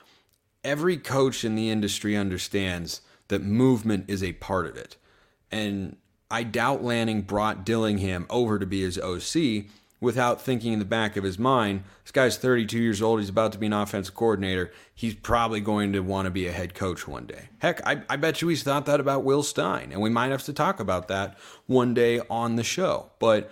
Every 0.65 0.97
coach 0.97 1.45
in 1.45 1.55
the 1.55 1.71
industry 1.71 2.17
understands 2.17 3.03
that 3.29 3.43
movement 3.43 4.07
is 4.09 4.23
a 4.23 4.33
part 4.35 4.67
of 4.67 4.77
it. 4.77 4.97
And 5.51 5.97
I 6.31 6.43
doubt 6.43 6.83
Lanning 6.83 7.23
brought 7.23 7.65
Dillingham 7.65 8.27
over 8.29 8.59
to 8.59 8.67
be 8.67 8.83
his 8.83 8.99
OC 8.99 9.67
without 10.01 10.41
thinking 10.41 10.73
in 10.73 10.79
the 10.79 10.85
back 10.85 11.17
of 11.17 11.25
his 11.25 11.39
mind, 11.39 11.83
this 12.05 12.13
guy's 12.13 12.37
32 12.37 12.79
years 12.79 13.03
old. 13.03 13.19
He's 13.19 13.29
about 13.29 13.53
to 13.53 13.59
be 13.59 13.67
an 13.67 13.73
offensive 13.73 14.15
coordinator. 14.15 14.71
He's 14.95 15.15
probably 15.15 15.61
going 15.61 15.93
to 15.93 16.01
want 16.01 16.27
to 16.27 16.31
be 16.31 16.47
a 16.47 16.53
head 16.53 16.75
coach 16.75 17.09
one 17.09 17.27
day. 17.27 17.49
Heck, 17.59 17.85
I, 17.87 18.03
I 18.09 18.17
bet 18.17 18.41
you 18.41 18.49
he's 18.49 18.63
thought 18.63 18.87
that 18.87 19.01
about 19.01 19.25
Will 19.25 19.43
Stein, 19.43 19.91
and 19.91 20.01
we 20.01 20.11
might 20.11 20.31
have 20.31 20.45
to 20.45 20.53
talk 20.53 20.79
about 20.79 21.09
that 21.09 21.37
one 21.67 21.95
day 21.95 22.21
on 22.31 22.57
the 22.57 22.63
show. 22.63 23.11
But 23.19 23.51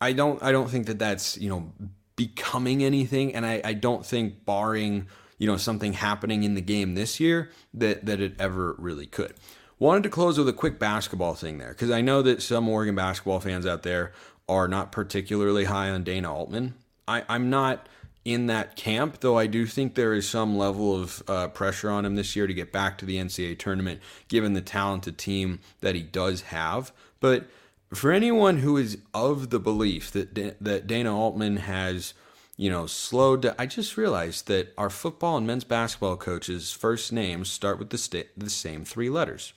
I 0.00 0.12
don't, 0.12 0.42
I 0.42 0.52
don't 0.52 0.68
think 0.68 0.86
that 0.86 0.98
that's 0.98 1.38
you 1.38 1.48
know 1.48 1.72
becoming 2.16 2.84
anything, 2.84 3.34
and 3.34 3.46
I, 3.46 3.62
I 3.64 3.72
don't 3.72 4.04
think 4.04 4.44
barring 4.44 5.06
you 5.42 5.48
know 5.48 5.56
something 5.56 5.94
happening 5.94 6.44
in 6.44 6.54
the 6.54 6.60
game 6.60 6.94
this 6.94 7.18
year 7.18 7.50
that 7.74 8.06
that 8.06 8.20
it 8.20 8.34
ever 8.38 8.76
really 8.78 9.06
could. 9.06 9.34
Wanted 9.80 10.04
to 10.04 10.08
close 10.08 10.38
with 10.38 10.48
a 10.48 10.52
quick 10.52 10.78
basketball 10.78 11.34
thing 11.34 11.58
there 11.58 11.70
because 11.70 11.90
I 11.90 12.00
know 12.00 12.22
that 12.22 12.40
some 12.40 12.68
Oregon 12.68 12.94
basketball 12.94 13.40
fans 13.40 13.66
out 13.66 13.82
there 13.82 14.12
are 14.48 14.68
not 14.68 14.92
particularly 14.92 15.64
high 15.64 15.90
on 15.90 16.04
Dana 16.04 16.32
Altman. 16.32 16.74
I, 17.08 17.24
I'm 17.28 17.50
not 17.50 17.88
in 18.24 18.46
that 18.46 18.76
camp, 18.76 19.18
though 19.18 19.36
I 19.36 19.48
do 19.48 19.66
think 19.66 19.96
there 19.96 20.14
is 20.14 20.28
some 20.28 20.56
level 20.56 20.94
of 20.94 21.24
uh, 21.26 21.48
pressure 21.48 21.90
on 21.90 22.04
him 22.04 22.14
this 22.14 22.36
year 22.36 22.46
to 22.46 22.54
get 22.54 22.70
back 22.70 22.96
to 22.98 23.04
the 23.04 23.16
NCAA 23.16 23.58
tournament, 23.58 24.00
given 24.28 24.52
the 24.52 24.60
talented 24.60 25.18
team 25.18 25.58
that 25.80 25.96
he 25.96 26.02
does 26.02 26.42
have. 26.42 26.92
But 27.18 27.46
for 27.92 28.12
anyone 28.12 28.58
who 28.58 28.76
is 28.76 28.98
of 29.12 29.50
the 29.50 29.58
belief 29.58 30.12
that 30.12 30.36
that 30.60 30.86
Dana 30.86 31.18
Altman 31.18 31.56
has, 31.56 32.14
you 32.62 32.70
know, 32.70 32.86
slowed, 32.86 33.52
I 33.58 33.66
just 33.66 33.96
realized 33.96 34.46
that 34.46 34.72
our 34.78 34.88
football 34.88 35.36
and 35.36 35.44
men's 35.44 35.64
basketball 35.64 36.16
coaches' 36.16 36.70
first 36.70 37.12
names 37.12 37.50
start 37.50 37.76
with 37.76 37.90
the 37.90 37.98
sta- 37.98 38.28
the 38.36 38.50
same 38.50 38.84
three 38.84 39.10
letters. 39.10 39.52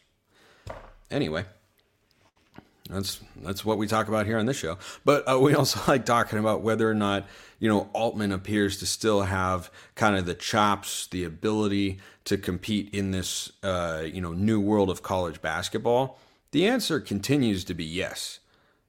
Anyway, 1.12 1.46
that's 2.90 3.20
that's 3.44 3.64
what 3.64 3.78
we 3.78 3.86
talk 3.86 4.08
about 4.08 4.26
here 4.26 4.40
on 4.40 4.48
this 4.48 4.58
show. 4.58 4.80
But 5.06 5.24
uh, 5.32 5.40
we 5.40 5.54
also 5.56 5.80
like 5.88 6.04
talking 6.04 6.40
about 6.40 6.62
whether 6.62 6.90
or 6.90 6.96
not 6.96 7.28
you 7.60 7.70
know 7.70 7.92
Altman 7.94 8.32
appears 8.32 8.80
to 8.80 8.88
still 8.88 9.22
have 9.22 9.70
kind 9.94 10.16
of 10.16 10.26
the 10.26 10.34
chops, 10.34 11.06
the 11.06 11.26
ability 11.26 12.00
to 12.24 12.40
compete 12.40 12.92
in 12.92 13.12
this 13.12 13.52
uh, 13.62 14.02
you 14.04 14.20
know 14.20 14.34
new 14.34 14.60
world 14.60 14.90
of 14.90 15.04
college 15.04 15.44
basketball. 15.44 16.18
The 16.54 16.66
answer 16.66 17.00
continues 17.00 17.66
to 17.66 17.76
be 17.76 17.86
yes, 17.86 18.40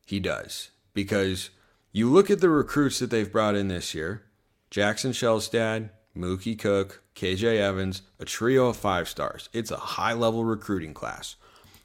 he 0.07 0.21
does 0.21 0.71
because 0.95 1.51
you 1.97 2.13
look 2.13 2.31
at 2.31 2.43
the 2.43 2.51
recruits 2.51 2.99
that 2.99 3.09
they've 3.09 3.33
brought 3.33 3.55
in 3.55 3.69
this 3.69 3.95
year: 3.95 4.25
Jackson 4.71 5.13
Shelstad, 5.13 5.89
Mookie 6.15 6.59
Cook, 6.59 7.03
KJ 7.15 7.57
Evans, 7.57 8.03
a 8.21 8.27
trio 8.27 8.69
of 8.69 8.77
five 8.77 9.09
stars. 9.09 9.49
It's 9.55 9.71
a 9.71 9.79
high 9.79 10.13
level 10.13 10.45
recruiting 10.45 10.93
class. 10.93 11.37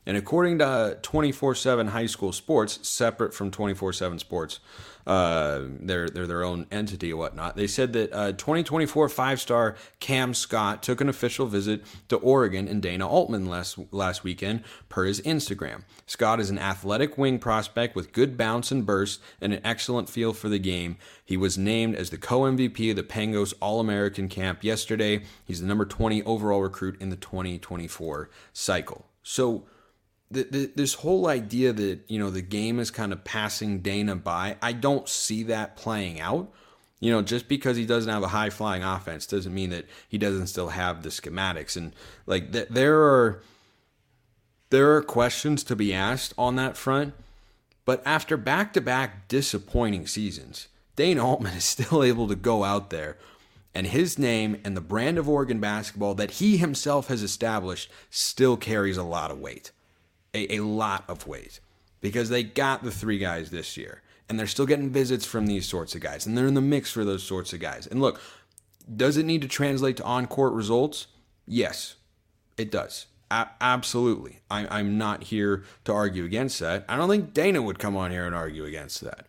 And 0.05 0.17
according 0.17 0.59
to 0.59 0.97
24 1.01 1.55
7 1.55 1.87
High 1.87 2.07
School 2.07 2.31
Sports, 2.31 2.79
separate 2.87 3.33
from 3.33 3.51
24 3.51 3.93
7 3.93 4.19
Sports, 4.19 4.59
uh, 5.05 5.61
they're, 5.79 6.07
they're 6.07 6.27
their 6.27 6.43
own 6.43 6.67
entity 6.71 7.13
whatnot, 7.13 7.55
they 7.55 7.67
said 7.67 7.93
that 7.93 8.13
uh, 8.13 8.31
2024 8.33 9.09
five 9.09 9.41
star 9.41 9.75
Cam 9.99 10.33
Scott 10.33 10.83
took 10.83 11.01
an 11.01 11.09
official 11.09 11.47
visit 11.47 11.83
to 12.09 12.17
Oregon 12.17 12.67
and 12.67 12.81
Dana 12.81 13.07
Altman 13.07 13.47
last, 13.47 13.79
last 13.91 14.23
weekend, 14.23 14.63
per 14.89 15.05
his 15.05 15.21
Instagram. 15.21 15.83
Scott 16.05 16.39
is 16.39 16.49
an 16.49 16.59
athletic 16.59 17.17
wing 17.17 17.39
prospect 17.39 17.95
with 17.95 18.13
good 18.13 18.37
bounce 18.37 18.71
and 18.71 18.85
burst 18.85 19.21
and 19.39 19.53
an 19.53 19.61
excellent 19.63 20.09
feel 20.09 20.33
for 20.33 20.49
the 20.49 20.59
game. 20.59 20.97
He 21.23 21.37
was 21.37 21.57
named 21.57 21.95
as 21.95 22.09
the 22.09 22.17
co 22.17 22.41
MVP 22.41 22.91
of 22.91 22.95
the 22.95 23.03
Pangos 23.03 23.53
All 23.59 23.79
American 23.79 24.29
camp 24.29 24.63
yesterday. 24.63 25.23
He's 25.45 25.61
the 25.61 25.67
number 25.67 25.85
20 25.85 26.21
overall 26.23 26.61
recruit 26.61 27.01
in 27.01 27.09
the 27.09 27.15
2024 27.15 28.29
cycle. 28.53 29.05
So, 29.23 29.65
the, 30.31 30.43
the, 30.43 30.71
this 30.75 30.95
whole 30.95 31.27
idea 31.27 31.73
that 31.73 31.99
you 32.07 32.19
know 32.19 32.29
the 32.29 32.41
game 32.41 32.79
is 32.79 32.91
kind 32.91 33.11
of 33.11 33.23
passing 33.23 33.79
Dana 33.79 34.15
by, 34.15 34.57
I 34.61 34.73
don't 34.73 35.07
see 35.07 35.43
that 35.43 35.75
playing 35.75 36.19
out. 36.19 36.51
You 36.99 37.11
know, 37.11 37.23
just 37.23 37.47
because 37.47 37.77
he 37.77 37.85
doesn't 37.85 38.11
have 38.11 38.21
a 38.21 38.27
high 38.27 38.51
flying 38.51 38.83
offense 38.83 39.25
doesn't 39.25 39.53
mean 39.53 39.71
that 39.71 39.85
he 40.07 40.19
doesn't 40.19 40.47
still 40.47 40.69
have 40.69 41.01
the 41.01 41.09
schematics 41.09 41.75
and 41.75 41.93
like 42.27 42.51
th- 42.51 42.67
there 42.69 42.99
are 43.01 43.41
there 44.69 44.95
are 44.95 45.01
questions 45.01 45.63
to 45.65 45.75
be 45.75 45.93
asked 45.93 46.33
on 46.37 46.55
that 46.55 46.77
front. 46.77 47.13
But 47.83 48.03
after 48.05 48.37
back 48.37 48.71
to 48.73 48.81
back 48.81 49.27
disappointing 49.27 50.05
seasons, 50.05 50.67
Dana 50.95 51.25
Altman 51.25 51.53
is 51.57 51.65
still 51.65 52.03
able 52.03 52.27
to 52.27 52.35
go 52.35 52.63
out 52.63 52.91
there 52.91 53.17
and 53.73 53.87
his 53.87 54.19
name 54.19 54.59
and 54.63 54.75
the 54.75 54.81
brand 54.81 55.17
of 55.17 55.29
Oregon 55.29 55.59
basketball 55.59 56.13
that 56.15 56.31
he 56.31 56.57
himself 56.57 57.07
has 57.07 57.23
established 57.23 57.89
still 58.09 58.57
carries 58.57 58.97
a 58.97 59.03
lot 59.03 59.31
of 59.31 59.39
weight 59.39 59.71
a, 60.33 60.57
a 60.57 60.63
lot 60.63 61.03
of 61.07 61.27
ways 61.27 61.59
because 61.99 62.29
they 62.29 62.43
got 62.43 62.83
the 62.83 62.91
three 62.91 63.17
guys 63.17 63.51
this 63.51 63.77
year 63.77 64.01
and 64.29 64.39
they're 64.39 64.47
still 64.47 64.65
getting 64.65 64.89
visits 64.89 65.25
from 65.25 65.45
these 65.47 65.65
sorts 65.65 65.93
of 65.95 66.01
guys 66.01 66.25
and 66.25 66.37
they're 66.37 66.47
in 66.47 66.53
the 66.53 66.61
mix 66.61 66.91
for 66.91 67.03
those 67.05 67.23
sorts 67.23 67.53
of 67.53 67.59
guys. 67.59 67.87
And 67.87 68.01
look, 68.01 68.19
does 68.95 69.17
it 69.17 69.25
need 69.25 69.41
to 69.41 69.47
translate 69.47 69.97
to 69.97 70.03
on 70.03 70.27
court 70.27 70.53
results? 70.53 71.07
Yes, 71.45 71.95
it 72.57 72.71
does. 72.71 73.07
A- 73.29 73.49
absolutely. 73.59 74.39
I- 74.49 74.79
I'm 74.79 74.97
not 74.97 75.23
here 75.25 75.63
to 75.85 75.93
argue 75.93 76.25
against 76.25 76.59
that. 76.59 76.85
I 76.89 76.95
don't 76.97 77.09
think 77.09 77.33
Dana 77.33 77.61
would 77.61 77.79
come 77.79 77.95
on 77.95 78.11
here 78.11 78.25
and 78.25 78.35
argue 78.35 78.65
against 78.65 79.01
that. 79.01 79.27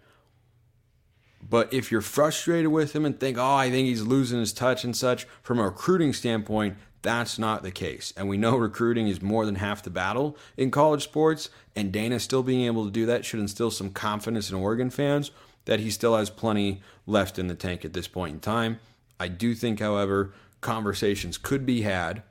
But 1.49 1.73
if 1.73 1.91
you're 1.91 2.01
frustrated 2.01 2.71
with 2.71 2.95
him 2.95 3.05
and 3.05 3.19
think, 3.19 3.37
oh, 3.37 3.55
I 3.55 3.69
think 3.71 3.87
he's 3.88 4.03
losing 4.03 4.38
his 4.38 4.53
touch 4.53 4.85
and 4.85 4.97
such, 4.97 5.27
from 5.43 5.59
a 5.59 5.65
recruiting 5.65 6.12
standpoint, 6.12 6.77
that's 7.03 7.38
not 7.38 7.62
the 7.62 7.71
case. 7.71 8.12
And 8.17 8.29
we 8.29 8.37
know 8.37 8.57
recruiting 8.57 9.09
is 9.09 9.21
more 9.21 9.45
than 9.45 9.57
half 9.57 9.83
the 9.83 9.91
battle 9.91 10.37
in 10.57 10.71
college 10.71 11.03
sports. 11.03 11.51
And 11.77 11.93
Dana 11.93 12.21
still 12.21 12.43
being 12.43 12.67
able 12.67 12.85
to 12.85 12.91
do 12.91 13.07
that 13.07 13.25
should 13.25 13.41
instill 13.41 13.71
some 13.71 13.91
confidence 13.91 14.51
in 14.51 14.57
Oregon 14.57 14.91
fans 14.91 15.31
that 15.65 15.81
he 15.81 15.91
still 15.91 16.17
has 16.17 16.31
plenty 16.31 16.83
left 17.07 17.38
in 17.38 17.49
the 17.49 17.55
tank 17.55 17.85
at 17.85 17.93
this 17.93 18.09
point 18.09 18.35
in 18.35 18.41
time. 18.41 18.81
I 19.21 19.29
do 19.29 19.55
think, 19.55 19.81
however, 19.81 20.33
conversations 20.61 21.38
could 21.38 21.65
be 21.65 21.83
had, 21.83 22.23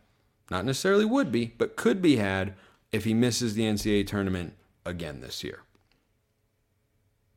not 0.50 0.66
necessarily 0.66 1.06
would 1.06 1.32
be, 1.32 1.54
but 1.58 1.78
could 1.78 2.02
be 2.02 2.18
had 2.18 2.54
if 2.92 3.06
he 3.06 3.14
misses 3.14 3.54
the 3.54 3.64
NCAA 3.64 4.06
tournament 4.06 4.54
again 4.86 5.22
this 5.22 5.44
year. 5.44 5.62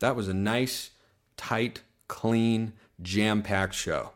That 0.00 0.16
was 0.16 0.28
a 0.28 0.34
nice, 0.34 0.90
tight, 1.36 1.82
clean, 2.08 2.72
jam 3.00 3.42
packed 3.42 3.74
show. 3.74 4.10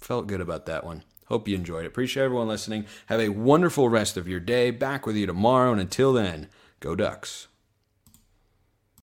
Felt 0.00 0.28
good 0.28 0.40
about 0.40 0.66
that 0.66 0.84
one. 0.84 1.02
Hope 1.28 1.46
you 1.46 1.54
enjoyed 1.54 1.84
it. 1.84 1.88
Appreciate 1.88 2.24
everyone 2.24 2.48
listening. 2.48 2.86
Have 3.06 3.20
a 3.20 3.28
wonderful 3.28 3.88
rest 3.88 4.16
of 4.16 4.26
your 4.26 4.40
day. 4.40 4.70
Back 4.70 5.06
with 5.06 5.16
you 5.16 5.26
tomorrow. 5.26 5.72
And 5.72 5.80
until 5.80 6.12
then, 6.12 6.48
go 6.80 6.94
Ducks. 6.94 7.48